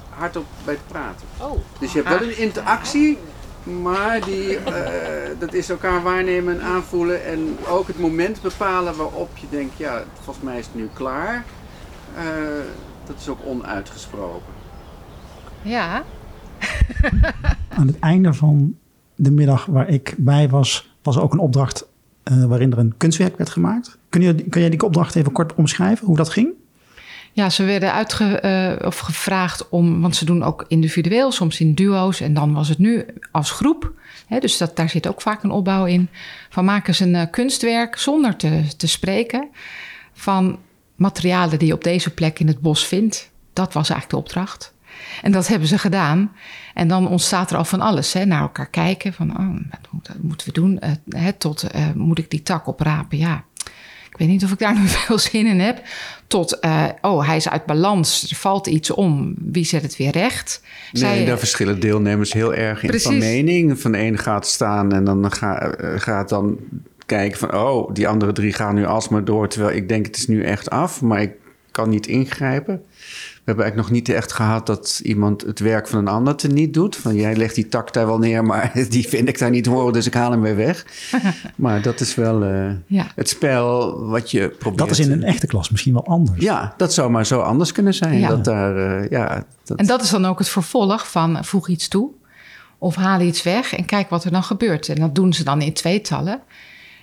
hardop 0.09 0.45
bij 0.65 0.75
te 0.75 0.81
praten. 0.87 1.27
Oh. 1.37 1.59
Dus 1.79 1.93
je 1.93 2.01
hebt 2.01 2.19
wel 2.19 2.27
een 2.27 2.37
interactie, 2.37 3.17
maar 3.63 4.21
die, 4.21 4.49
uh, 4.49 4.59
dat 5.39 5.53
is 5.53 5.69
elkaar 5.69 6.03
waarnemen 6.03 6.59
en 6.59 6.65
aanvoelen 6.65 7.25
en 7.25 7.57
ook 7.67 7.87
het 7.87 7.99
moment 7.99 8.41
bepalen 8.41 8.95
waarop 8.95 9.37
je 9.37 9.47
denkt, 9.49 9.77
ja, 9.77 10.03
volgens 10.13 10.45
mij 10.45 10.59
is 10.59 10.65
het 10.65 10.75
nu 10.75 10.89
klaar. 10.93 11.43
dat 13.05 13.15
is 13.19 13.29
ook 13.29 13.39
onuitgesproken. 13.45 14.52
Ja. 15.63 16.03
Aan 17.69 17.87
het 17.87 17.99
einde 17.99 18.33
van 18.33 18.75
de 19.15 19.31
middag 19.31 19.65
waar 19.65 19.89
ik 19.89 20.15
bij 20.17 20.49
was, 20.49 20.93
was 21.01 21.15
er 21.15 21.21
ook 21.21 21.33
een 21.33 21.39
opdracht 21.39 21.87
uh, 22.31 22.45
waarin 22.45 22.71
er 22.71 22.77
een 22.77 22.93
kunstwerk 22.97 23.37
werd 23.37 23.49
gemaakt. 23.49 23.97
Kun, 24.09 24.21
je, 24.21 24.35
kun 24.35 24.61
jij 24.61 24.69
die 24.69 24.83
opdracht 24.83 25.15
even 25.15 25.31
kort 25.31 25.53
omschrijven, 25.53 26.05
hoe 26.05 26.15
dat 26.15 26.29
ging? 26.29 26.49
Ja, 27.31 27.49
ze 27.49 27.63
werden 27.63 27.93
uitge, 27.93 28.41
uh, 28.81 28.87
of 28.87 28.99
gevraagd 28.99 29.69
om, 29.69 30.01
want 30.01 30.15
ze 30.15 30.25
doen 30.25 30.43
ook 30.43 30.65
individueel, 30.67 31.31
soms 31.31 31.59
in 31.59 31.73
duo's. 31.73 32.21
En 32.21 32.33
dan 32.33 32.53
was 32.53 32.69
het 32.69 32.77
nu 32.77 33.05
als 33.31 33.51
groep. 33.51 33.91
Hè, 34.27 34.39
dus 34.39 34.57
dat, 34.57 34.75
daar 34.75 34.89
zit 34.89 35.07
ook 35.07 35.21
vaak 35.21 35.43
een 35.43 35.51
opbouw 35.51 35.85
in. 35.85 36.09
Van 36.49 36.65
maken 36.65 36.95
ze 36.95 37.03
een 37.03 37.13
uh, 37.13 37.21
kunstwerk 37.31 37.97
zonder 37.97 38.35
te, 38.35 38.63
te 38.77 38.87
spreken. 38.87 39.49
Van 40.13 40.59
materialen 40.95 41.59
die 41.59 41.67
je 41.67 41.73
op 41.73 41.83
deze 41.83 42.13
plek 42.13 42.39
in 42.39 42.47
het 42.47 42.59
bos 42.59 42.87
vindt. 42.87 43.31
Dat 43.53 43.73
was 43.73 43.89
eigenlijk 43.89 44.09
de 44.09 44.17
opdracht. 44.17 44.72
En 45.21 45.31
dat 45.31 45.47
hebben 45.47 45.67
ze 45.67 45.77
gedaan. 45.77 46.31
En 46.73 46.87
dan 46.87 47.07
ontstaat 47.07 47.51
er 47.51 47.57
al 47.57 47.65
van 47.65 47.81
alles. 47.81 48.13
Hè? 48.13 48.25
Naar 48.25 48.41
elkaar 48.41 48.69
kijken. 48.69 49.13
Van, 49.13 49.29
oh, 49.29 49.77
wat 49.91 50.15
moeten 50.21 50.47
we 50.47 50.53
doen? 50.53 50.79
Uh, 50.83 51.21
hè, 51.23 51.33
tot, 51.33 51.65
uh, 51.75 51.91
moet 51.95 52.17
ik 52.17 52.29
die 52.29 52.43
tak 52.43 52.67
oprapen? 52.67 53.17
Ja, 53.17 53.43
ik 54.09 54.17
weet 54.17 54.27
niet 54.27 54.43
of 54.43 54.51
ik 54.51 54.59
daar 54.59 54.79
nu 54.79 54.87
veel 54.87 55.19
zin 55.19 55.45
in 55.45 55.59
heb. 55.59 55.81
Tot, 56.27 56.57
uh, 56.61 56.85
oh, 57.01 57.27
hij 57.27 57.35
is 57.35 57.49
uit 57.49 57.65
balans. 57.65 58.29
Er 58.29 58.35
valt 58.35 58.67
iets 58.67 58.91
om. 58.91 59.35
Wie 59.37 59.65
zet 59.65 59.81
het 59.81 59.97
weer 59.97 60.11
recht? 60.11 60.61
Nee, 60.91 61.03
Zij, 61.03 61.25
daar 61.25 61.39
verschillen 61.39 61.79
deelnemers 61.79 62.33
heel 62.33 62.53
erg 62.53 62.83
in 62.83 62.89
Precies. 62.89 63.07
van 63.07 63.17
mening. 63.17 63.79
Van 63.79 63.91
de 63.91 63.97
een 63.99 64.17
gaat 64.17 64.47
staan 64.47 64.93
en 64.93 65.03
dan 65.03 65.31
gaat, 65.31 65.75
gaat 65.79 66.29
dan 66.29 66.57
kijken 67.05 67.39
van... 67.39 67.55
oh, 67.55 67.93
die 67.93 68.07
andere 68.07 68.31
drie 68.31 68.53
gaan 68.53 68.75
nu 68.75 68.85
alsmaar 68.85 69.25
door... 69.25 69.47
terwijl 69.47 69.75
ik 69.75 69.89
denk 69.89 70.05
het 70.05 70.17
is 70.17 70.27
nu 70.27 70.43
echt 70.43 70.69
af, 70.69 71.01
maar 71.01 71.21
ik 71.21 71.31
kan 71.71 71.89
niet 71.89 72.07
ingrijpen. 72.07 72.83
We 73.43 73.49
hebben 73.51 73.65
eigenlijk 73.65 73.95
nog 73.95 74.05
niet 74.07 74.17
echt 74.17 74.31
gehad 74.31 74.65
dat 74.65 74.99
iemand 75.03 75.41
het 75.41 75.59
werk 75.59 75.87
van 75.87 75.99
een 75.99 76.07
ander 76.07 76.35
te 76.35 76.47
niet 76.47 76.73
doet. 76.73 76.95
Van 76.95 77.15
jij 77.15 77.35
legt 77.35 77.55
die 77.55 77.67
tak 77.67 77.93
daar 77.93 78.05
wel 78.05 78.17
neer, 78.17 78.45
maar 78.45 78.71
die 78.89 79.07
vind 79.07 79.27
ik 79.27 79.39
daar 79.39 79.49
niet 79.49 79.65
horen, 79.65 79.93
dus 79.93 80.05
ik 80.05 80.13
haal 80.13 80.31
hem 80.31 80.41
weer 80.41 80.55
weg. 80.55 80.85
maar 81.55 81.81
dat 81.81 81.99
is 81.99 82.15
wel 82.15 82.43
eh, 82.43 82.71
Ja. 82.85 83.07
het 83.15 83.29
spel 83.29 83.99
wat 84.05 84.31
je 84.31 84.49
probeert. 84.49 84.79
Dat 84.79 84.89
is 84.89 85.05
in 85.05 85.11
een 85.11 85.23
echte 85.23 85.47
klas 85.47 85.69
misschien 85.69 85.93
wel 85.93 86.05
anders. 86.05 86.41
Ja, 86.41 86.73
dat 86.77 86.93
zou 86.93 87.11
maar 87.11 87.25
zo 87.25 87.39
anders 87.39 87.71
kunnen 87.71 87.93
zijn. 87.93 88.19
Ja. 88.19 88.27
Dat 88.27 88.45
daar, 88.45 89.01
eh, 89.01 89.09
ja, 89.09 89.45
dat, 89.63 89.77
En 89.77 89.85
dat 89.85 90.01
is 90.01 90.09
dan 90.09 90.25
ook 90.25 90.39
het 90.39 90.49
vervolg 90.49 91.11
van 91.11 91.37
eh, 91.37 91.43
voeg 91.43 91.67
iets 91.67 91.87
toe 91.87 92.09
of 92.77 92.95
haal 92.95 93.21
iets 93.21 93.43
weg 93.43 93.75
en 93.75 93.85
kijk 93.85 94.09
wat 94.09 94.23
er 94.23 94.31
dan 94.31 94.43
gebeurt. 94.43 94.89
En 94.89 94.95
dat 94.95 95.15
doen 95.15 95.33
ze 95.33 95.43
dan 95.43 95.61
in 95.61 95.73
tweetallen. 95.73 96.41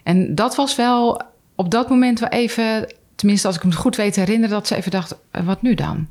En 0.02 0.34
dat 0.34 0.56
was 0.56 0.76
wel 0.76 1.22
op 1.54 1.70
dat 1.70 1.88
moment 1.88 2.20
wel 2.20 2.28
even, 2.28 2.92
tenminste 3.14 3.46
als 3.46 3.56
ik 3.56 3.64
me 3.64 3.72
goed 3.72 3.96
weet 3.96 4.12
te 4.12 4.20
herinneren, 4.20 4.54
dat 4.54 4.66
ze 4.66 4.76
even 4.76 4.90
dacht, 4.90 5.16
wat 5.44 5.62
nu 5.62 5.74
dan? 5.74 6.08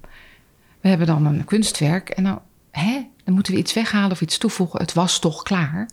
We 0.82 0.90
hebben 0.90 1.08
dan 1.08 1.26
een 1.26 1.46
kunstwerk 1.46 2.10
en 2.10 2.24
dan, 2.24 2.42
hè, 2.72 3.08
dan 3.24 3.34
moeten 3.34 3.54
we 3.54 3.60
iets 3.60 3.74
weghalen 3.74 4.12
of 4.12 4.22
iets 4.22 4.38
toevoegen. 4.38 4.80
Het 4.80 4.94
was 4.94 5.20
toch 5.20 5.44
klaar? 5.44 5.90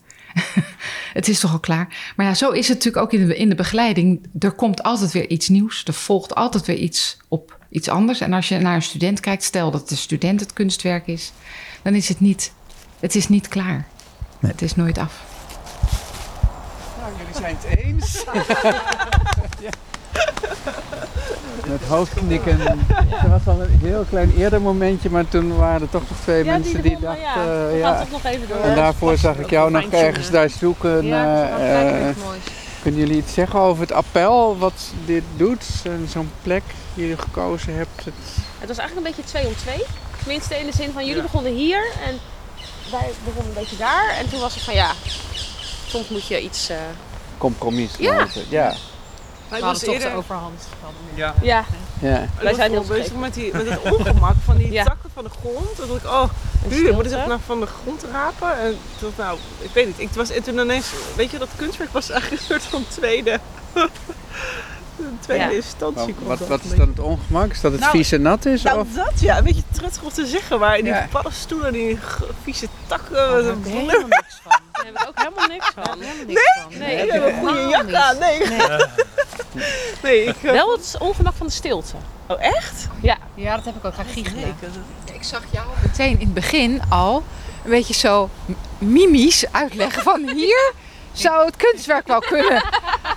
het 1.12 1.28
is 1.28 1.40
toch 1.40 1.52
al 1.52 1.60
klaar? 1.60 2.12
Maar 2.16 2.26
ja, 2.26 2.34
zo 2.34 2.50
is 2.50 2.68
het 2.68 2.76
natuurlijk 2.76 3.04
ook 3.04 3.12
in 3.20 3.26
de, 3.26 3.36
in 3.36 3.48
de 3.48 3.54
begeleiding. 3.54 4.28
Er 4.38 4.52
komt 4.52 4.82
altijd 4.82 5.12
weer 5.12 5.28
iets 5.28 5.48
nieuws. 5.48 5.84
Er 5.84 5.92
volgt 5.92 6.34
altijd 6.34 6.66
weer 6.66 6.76
iets 6.76 7.16
op 7.28 7.58
iets 7.70 7.88
anders. 7.88 8.20
En 8.20 8.32
als 8.32 8.48
je 8.48 8.58
naar 8.58 8.74
een 8.74 8.82
student 8.82 9.20
kijkt, 9.20 9.42
stel 9.42 9.70
dat 9.70 9.88
de 9.88 9.96
student 9.96 10.40
het 10.40 10.52
kunstwerk 10.52 11.06
is, 11.06 11.32
dan 11.82 11.94
is 11.94 12.08
het 12.08 12.20
niet, 12.20 12.52
het 13.00 13.14
is 13.14 13.28
niet 13.28 13.48
klaar. 13.48 13.86
Nee. 14.38 14.52
Het 14.52 14.62
is 14.62 14.74
nooit 14.74 14.98
af. 14.98 15.24
Nou, 17.00 17.12
jullie 17.18 17.34
zijn 17.34 17.56
het 17.58 17.84
eens. 17.84 18.24
Ja. 19.66 19.70
Met 21.66 21.82
hoofdknikken. 21.88 22.60
Er 23.22 23.28
was 23.30 23.46
al 23.46 23.60
een 23.62 23.78
heel 23.82 24.04
klein 24.08 24.32
eerder 24.36 24.60
momentje, 24.60 25.10
maar 25.10 25.28
toen 25.28 25.56
waren 25.56 25.80
er 25.80 25.88
toch 25.88 26.02
nog 26.08 26.18
twee 26.22 26.44
Ja, 26.44 26.52
mensen 26.52 26.82
die 26.82 26.98
dachten... 27.00 27.22
ja. 27.22 27.34
eh, 27.34 27.70
We 27.70 27.76
ja. 27.78 27.88
gaan 27.94 27.98
toch 28.08 28.22
nog 28.22 28.32
even 28.32 28.48
door. 28.48 28.56
En 28.60 28.74
daarvoor 28.74 29.16
zag 29.18 29.36
ik 29.36 29.50
jou 29.50 29.70
nog 29.70 29.84
ergens 29.90 30.30
daar 30.30 30.50
zoeken. 30.50 31.06
Ja, 31.06 31.48
dat 31.50 31.58
eh, 31.60 32.24
moois. 32.24 32.38
kunnen 32.82 33.00
jullie 33.00 33.16
iets 33.16 33.34
zeggen 33.34 33.60
over 33.60 33.82
het 33.82 33.92
appel, 33.92 34.58
wat 34.58 34.92
dit 35.04 35.22
doet? 35.36 35.64
En 35.84 36.06
Zo'n 36.10 36.30
plek 36.42 36.62
die 36.94 37.08
je 37.08 37.18
gekozen 37.18 37.74
hebt. 37.76 38.04
Het... 38.04 38.14
Het 38.58 38.68
was 38.68 38.78
eigenlijk 38.78 39.08
een 39.08 39.14
beetje 39.14 39.30
twee 39.32 39.46
om 39.46 39.56
twee. 39.56 39.82
Tenminste 40.18 40.58
in 40.58 40.66
de 40.66 40.72
zin 40.72 40.92
van 40.92 41.06
jullie 41.06 41.22
begonnen 41.22 41.52
hier 41.54 41.86
en 42.06 42.18
wij 42.90 43.10
begonnen 43.24 43.52
een 43.54 43.60
beetje 43.60 43.76
daar. 43.76 44.14
En 44.18 44.28
toen 44.30 44.40
was 44.40 44.54
het 44.54 44.62
van 44.62 44.74
ja, 44.74 44.90
soms 45.86 46.08
moet 46.08 46.26
je 46.26 46.40
iets... 46.42 46.68
eh, 46.68 46.76
Compromis. 47.38 47.90
Ja. 47.98 48.14
maken. 48.14 48.42
ja. 48.48 48.74
We 49.48 49.58
hadden 49.60 49.84
toch 49.84 49.98
de 49.98 50.12
overhand. 50.14 50.62
Ja. 51.14 51.34
ja, 51.42 51.64
ja. 52.00 52.28
wij 52.40 52.54
zijn 52.54 52.70
heel 52.70 52.84
bezig 52.84 53.14
met, 53.14 53.34
die, 53.34 53.52
met 53.52 53.68
het 53.70 53.92
ongemak 53.92 54.34
van 54.44 54.56
die 54.56 54.72
Ja. 54.72 54.84
takken 54.84 55.10
van 55.14 55.24
de 55.24 55.30
grond. 55.40 55.76
Dat 55.76 55.96
ik, 55.96 56.04
oh, 56.04 56.24
nu 56.68 56.92
moet 56.92 57.04
ik 57.06 57.10
het 57.10 57.26
nou 57.26 57.40
van 57.46 57.60
de 57.60 57.66
grond 57.66 58.04
rapen. 58.12 58.58
En 58.58 58.76
dat, 58.98 59.10
nou, 59.16 59.38
ik 59.58 59.70
weet 59.72 59.86
niet. 59.86 60.00
Ik 60.00 60.08
was, 60.10 60.30
en 60.30 60.42
toen 60.42 60.58
ineens, 60.58 60.86
weet 61.16 61.30
je, 61.30 61.38
dat 61.38 61.48
kunstwerk 61.56 61.92
was 61.92 62.10
eigenlijk 62.10 62.42
een 62.42 62.46
soort 62.48 62.62
van 62.62 62.84
tweede, 62.88 63.40
een 64.98 65.18
tweede 65.20 65.44
Ja. 65.44 65.50
instantie. 65.50 66.14
komt 66.14 66.26
Wat, 66.26 66.38
dat 66.38 66.48
wat 66.48 66.60
is 66.64 66.70
dan 66.76 66.88
het 66.88 66.98
ongemak? 67.00 67.50
Is 67.50 67.60
dat 67.60 67.72
het 67.72 67.80
Nou, 67.80 67.92
vies 67.92 68.12
en 68.12 68.22
nat 68.22 68.44
is? 68.46 68.62
Nou, 68.62 68.80
of? 68.80 68.86
dat 68.94 69.12
ja, 69.20 69.38
een 69.38 69.44
beetje 69.44 69.62
truttig 69.72 70.02
om 70.02 70.10
te 70.12 70.26
zeggen, 70.26 70.58
maar 70.58 70.76
die 70.76 70.84
Ja. 70.84 71.06
paddenstoelen, 71.10 71.72
die 71.72 71.98
vieze 72.42 72.66
takken. 72.86 73.14
Daar 73.14 73.32
met 73.34 73.44
heb 73.44 73.54
een 73.54 73.60
ik 73.64 73.72
helemaal 73.72 74.08
niks 74.08 74.40
van. 74.42 74.60
daar 74.72 74.84
heb 74.84 74.94
ik 75.00 75.08
ook 75.08 75.18
helemaal 75.18 75.46
niks 75.48 75.70
van. 75.74 75.98
Helemaal 76.00 76.24
niks 76.26 76.52
van. 76.62 76.78
Nee, 76.78 77.10
heb 77.10 77.22
een 77.26 77.38
goede 77.46 77.66
jak 77.68 77.92
aan. 77.94 78.18
Nee, 78.18 78.38
nee 78.48 78.58
ik. 80.06 80.36
eh, 80.42 80.52
Wel 80.52 80.72
het 80.72 80.96
ongemak 80.98 81.34
van 81.34 81.46
de 81.46 81.52
stilte. 81.52 81.94
Oh, 82.26 82.42
echt? 82.42 82.88
Ja. 83.00 83.16
Ja, 83.34 83.56
dat 83.56 83.64
heb 83.64 83.76
ik 83.76 83.84
ook 83.84 83.94
graag 83.94 84.12
giechelen. 84.12 84.56
Ik 85.12 85.22
zag 85.22 85.42
jou 85.50 85.66
meteen 85.82 86.12
in 86.12 86.18
het 86.26 86.34
begin 86.34 86.80
al 86.88 87.24
een 87.64 87.70
beetje 87.70 87.94
zo 87.94 88.30
mimisch 88.78 89.44
uitleggen 89.52 90.02
van 90.02 90.28
hier 90.36 90.72
zou 91.12 91.46
het 91.46 91.56
kunstwerk 91.56 92.06
wel 92.06 92.20
kunnen. 92.20 92.64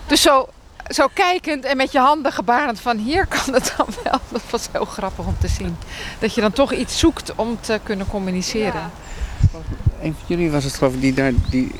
Dus 0.08 0.21
zo, 0.21 0.47
zo 0.88 1.08
kijkend 1.13 1.65
en 1.65 1.78
met 1.78 1.91
je 1.91 1.99
handen 1.99 2.32
gebarend 2.32 2.80
van 2.80 2.97
hier 2.97 3.25
kan 3.25 3.54
het 3.54 3.73
dan 3.78 3.88
wel. 4.04 4.19
Dat 4.30 4.41
was 4.49 4.67
heel 4.71 4.86
grappig 4.86 5.25
om 5.25 5.36
te 5.39 5.47
zien. 5.47 5.78
Dat 6.19 6.34
je 6.36 6.41
dan 6.41 6.52
toch 6.52 6.73
iets 6.73 6.99
zoekt 6.99 7.32
om 7.36 7.58
te 7.62 7.80
kunnen 7.84 8.08
communiceren. 8.08 8.91
Een 10.02 10.15
van 10.17 10.23
jullie 10.28 10.52
was 10.52 10.63
het 10.63 10.73
geloof 10.75 10.93
ik 10.93 11.02
die 11.02 11.13
daar 11.13 11.32
die 11.49 11.71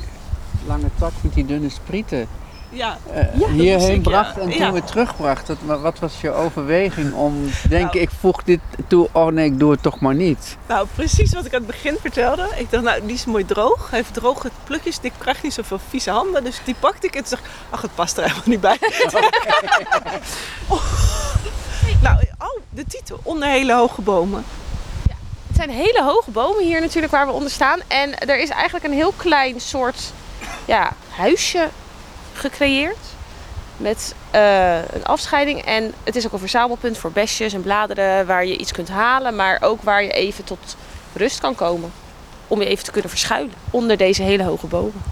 lange 0.66 0.90
tak 0.98 1.12
met 1.20 1.34
die 1.34 1.46
dunne 1.46 1.68
sprieten 1.68 2.28
Ja. 2.72 2.98
eh, 3.12 3.24
hierheen 3.50 3.90
ik, 3.90 4.04
ja. 4.04 4.10
bracht 4.10 4.38
en 4.38 4.48
toen 4.50 4.58
Ja. 4.58 4.72
weer 4.72 4.84
terugbracht. 4.84 5.46
Dat, 5.46 5.56
maar 5.64 5.80
wat 5.80 5.98
was 5.98 6.20
je 6.20 6.30
overweging 6.32 7.12
om 7.14 7.50
te 7.62 7.68
denken, 7.68 8.00
ik 8.00 8.10
voeg 8.20 8.42
dit 8.42 8.60
toe, 8.86 9.08
oh 9.12 9.26
nee, 9.26 9.44
ik 9.46 9.58
doe 9.58 9.70
het 9.70 9.82
toch 9.82 10.00
maar 10.00 10.14
niet. 10.14 10.56
Nou, 10.68 10.86
precies 10.94 11.32
wat 11.34 11.44
ik 11.46 11.52
aan 11.54 11.58
het 11.58 11.66
begin 11.66 11.96
vertelde. 12.00 12.48
Ik 12.56 12.70
dacht, 12.70 12.84
nou, 12.84 13.00
die 13.06 13.14
is 13.14 13.24
mooi 13.24 13.44
droog. 13.46 13.90
Hij 13.90 13.98
heeft 13.98 14.14
droge 14.14 14.50
plukjes. 14.64 14.98
Ik 15.02 15.12
krijg 15.18 15.42
niet 15.42 15.54
zoveel 15.54 15.78
vieze 15.88 16.10
handen. 16.10 16.44
Dus 16.44 16.60
die 16.64 16.74
pakte 16.78 17.06
ik 17.06 17.14
en 17.14 17.24
toen 17.24 17.30
dacht 17.30 17.44
ik, 17.44 17.50
ach, 17.70 17.82
het 17.82 17.94
past 17.94 18.16
er 18.16 18.22
helemaal 18.22 18.42
niet 18.44 18.60
bij. 18.60 18.78
Oh. 20.68 20.82
Nou, 22.02 22.16
oh, 22.38 22.60
de 22.70 22.84
titel. 22.86 23.20
Onder 23.22 23.48
hele 23.48 23.74
hoge 23.74 24.00
bomen. 24.02 24.44
Het 25.46 25.56
zijn 25.56 25.70
hele 25.70 26.02
hoge 26.02 26.30
bomen 26.30 26.64
hier 26.64 26.80
natuurlijk 26.80 27.12
waar 27.12 27.26
we 27.26 27.32
onder 27.32 27.50
staan. 27.50 27.80
En 27.86 28.18
er 28.18 28.38
is 28.40 28.48
eigenlijk 28.48 28.84
een 28.84 28.92
heel 28.92 29.12
klein 29.16 29.60
soort 29.60 30.12
ja, 30.64 30.92
huisje 31.10 31.68
gecreëerd. 32.40 32.96
Met 33.76 34.14
eh, 34.30 34.76
een 34.76 35.04
afscheiding. 35.04 35.64
En 35.64 35.92
het 36.04 36.16
is 36.16 36.26
ook 36.26 36.32
een 36.32 36.38
verzamelpunt 36.38 36.98
voor 36.98 37.10
besjes 37.12 37.52
en 37.52 37.62
bladeren 37.62 38.26
waar 38.26 38.44
je 38.46 38.56
iets 38.56 38.72
kunt 38.72 38.88
halen. 38.88 39.36
Maar 39.36 39.58
ook 39.62 39.82
waar 39.82 40.02
je 40.02 40.10
even 40.10 40.44
tot 40.44 40.76
rust 41.12 41.40
kan 41.40 41.54
komen. 41.54 41.92
Om 42.48 42.60
je 42.60 42.66
even 42.66 42.84
te 42.84 42.90
kunnen 42.90 43.10
verschuilen 43.10 43.52
onder 43.70 43.96
deze 43.96 44.22
hele 44.22 44.42
hoge 44.44 44.66
bomen. 44.66 45.02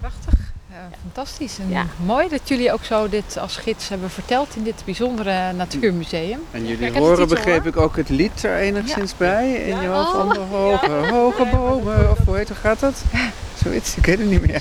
Prachtig. 0.00 0.32
Ja, 0.70 0.88
fantastisch. 1.02 1.58
En 1.58 1.68
Ja. 1.70 1.86
mooi 2.04 2.28
dat 2.28 2.40
jullie 2.44 2.72
ook 2.72 2.84
zo 2.84 3.08
dit 3.08 3.38
als 3.38 3.56
gids 3.56 3.88
hebben 3.88 4.10
verteld 4.10 4.48
in 4.56 4.62
dit 4.62 4.82
bijzondere 4.84 5.52
natuurmuseum. 5.52 6.40
En 6.50 6.66
jullie 6.66 6.90
Kijk, 6.90 6.96
horen 7.04 7.28
begreep 7.28 7.58
hoor. 7.58 7.66
ik 7.66 7.76
ook 7.76 7.96
het 7.96 8.08
lied 8.08 8.42
er 8.44 8.56
enigszins 8.58 9.16
bij 9.16 9.52
in 9.52 9.80
je 9.80 9.86
hoofd. 9.88 10.14
Oh. 10.14 11.10
Hoge 11.10 11.46
bomen, 11.52 12.10
of 12.10 12.18
hoe 12.26 12.36
heet 12.36 12.48
hoe 12.48 12.56
gaat 12.56 12.80
dat? 12.80 13.02
Zoiets, 13.62 13.96
ik 13.96 14.06
weet 14.06 14.18
het 14.18 14.28
niet 14.30 14.46
meer. 14.46 14.60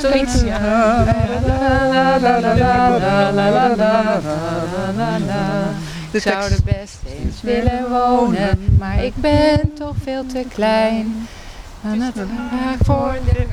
Zoiets, 0.00 0.42
ja. 0.42 1.04
Ik 6.10 6.20
zou 6.22 6.42
er 6.44 6.58
best 6.64 6.98
eens 7.18 7.42
willen 7.42 7.90
wonen, 7.90 8.76
maar 8.78 9.04
ik 9.04 9.12
ben 9.16 9.72
toch 9.74 9.94
veel 10.02 10.26
te 10.26 10.44
klein. 10.54 11.28
Aan 11.84 12.00
het 12.00 12.14
voor 12.84 13.16
de. 13.24 13.46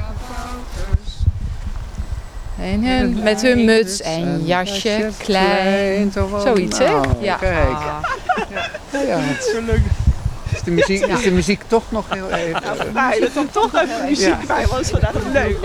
En 2.62 2.86
hun, 2.86 3.24
met 3.24 3.42
hun 3.42 3.66
muts 3.66 4.02
en 4.02 4.46
jasje 4.46 5.10
klein. 5.18 6.12
Zoiets, 6.44 6.78
hè? 6.78 6.86
Nou, 6.86 7.08
Ja. 7.20 7.36
Kijk. 7.36 7.68
Ah. 7.68 7.98
Ja, 8.92 9.18
het 9.20 9.46
is 9.46 9.52
zo 9.52 9.62
leuk. 9.62 9.82
Is 10.62 10.67
de, 10.67 10.71
muziek, 10.71 11.06
is 11.06 11.24
de 11.24 11.32
muziek 11.32 11.63
toch 11.67 11.91
nog 11.91 12.10
heel 12.10 12.30
even... 12.30 12.93
Nou, 12.93 13.19
dat 13.19 13.36
er 13.36 13.52
toch 13.52 13.76
even 13.82 14.06
muziek 14.06 14.28
Ja. 14.28 14.45
bij 14.47 14.67
was 14.67 14.89
vandaag 14.89 15.13
leuk. 15.34 15.58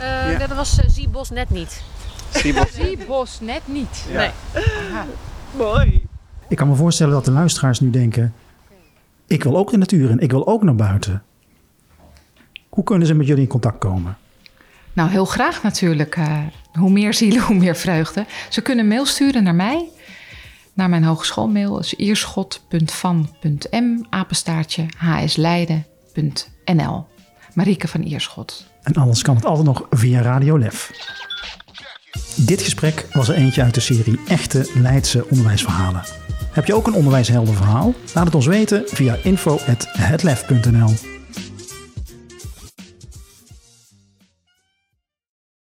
Eh, 0.00 0.38
Dat 0.38 0.52
was 0.56 0.78
uh, 0.78 0.84
Ziebos 0.88 1.30
net 1.30 1.50
niet. 1.50 1.82
Die 2.42 2.98
bos 3.06 3.40
net 3.40 3.60
niet. 3.64 4.04
Nee. 4.12 4.30
Aha. 4.54 5.06
Mooi. 5.56 6.02
Ik 6.48 6.56
kan 6.56 6.68
me 6.68 6.74
voorstellen 6.74 7.12
dat 7.12 7.24
de 7.24 7.30
luisteraars 7.30 7.80
nu 7.80 7.90
denken... 7.90 8.34
ik 9.26 9.42
wil 9.42 9.56
ook 9.56 9.70
de 9.70 9.76
natuur 9.76 10.10
in, 10.10 10.18
ik 10.18 10.30
wil 10.30 10.46
ook 10.46 10.62
naar 10.62 10.74
buiten. 10.74 11.22
Hoe 12.68 12.84
kunnen 12.84 13.06
ze 13.06 13.14
met 13.14 13.26
jullie 13.26 13.42
in 13.42 13.48
contact 13.48 13.78
komen? 13.78 14.16
Nou, 14.92 15.10
heel 15.10 15.24
graag 15.24 15.62
natuurlijk. 15.62 16.16
eh, 16.16 16.38
hoe 16.72 16.90
meer 16.90 17.14
zielen, 17.14 17.42
hoe 17.42 17.56
meer 17.56 17.76
vreugde. 17.76 18.24
Ze 18.48 18.60
kunnen 18.60 18.88
mail 18.88 19.06
sturen 19.06 19.42
naar 19.42 19.54
mij. 19.54 19.88
Naar 20.80 20.88
mijn 20.88 21.04
hogeschoolmail. 21.04 21.78
Is 21.78 21.94
ierschot.van.m 21.94 24.06
apenstaartje 24.10 24.86
hsleiden.nl 24.96 27.06
van 27.78 28.02
Ierschot. 28.02 28.66
En 28.82 28.94
anders 28.94 29.22
kan 29.22 29.34
het 29.34 29.44
altijd 29.44 29.66
nog 29.66 29.86
via 29.90 30.20
Radio 30.20 30.58
Lef. 30.58 30.90
Dit 32.36 32.62
gesprek 32.62 33.06
was 33.12 33.28
er 33.28 33.34
eentje 33.34 33.62
uit 33.62 33.74
de 33.74 33.80
serie 33.80 34.20
Echte 34.28 34.70
Leidse 34.74 35.28
onderwijsverhalen. 35.28 36.02
Heb 36.52 36.66
je 36.66 36.74
ook 36.74 36.86
een 36.86 36.94
onderwijsheldenverhaal? 36.94 37.94
Laat 38.14 38.24
het 38.24 38.34
ons 38.34 38.46
weten 38.46 38.82
via 38.86 39.16
info.hetlef.nl 39.22 41.19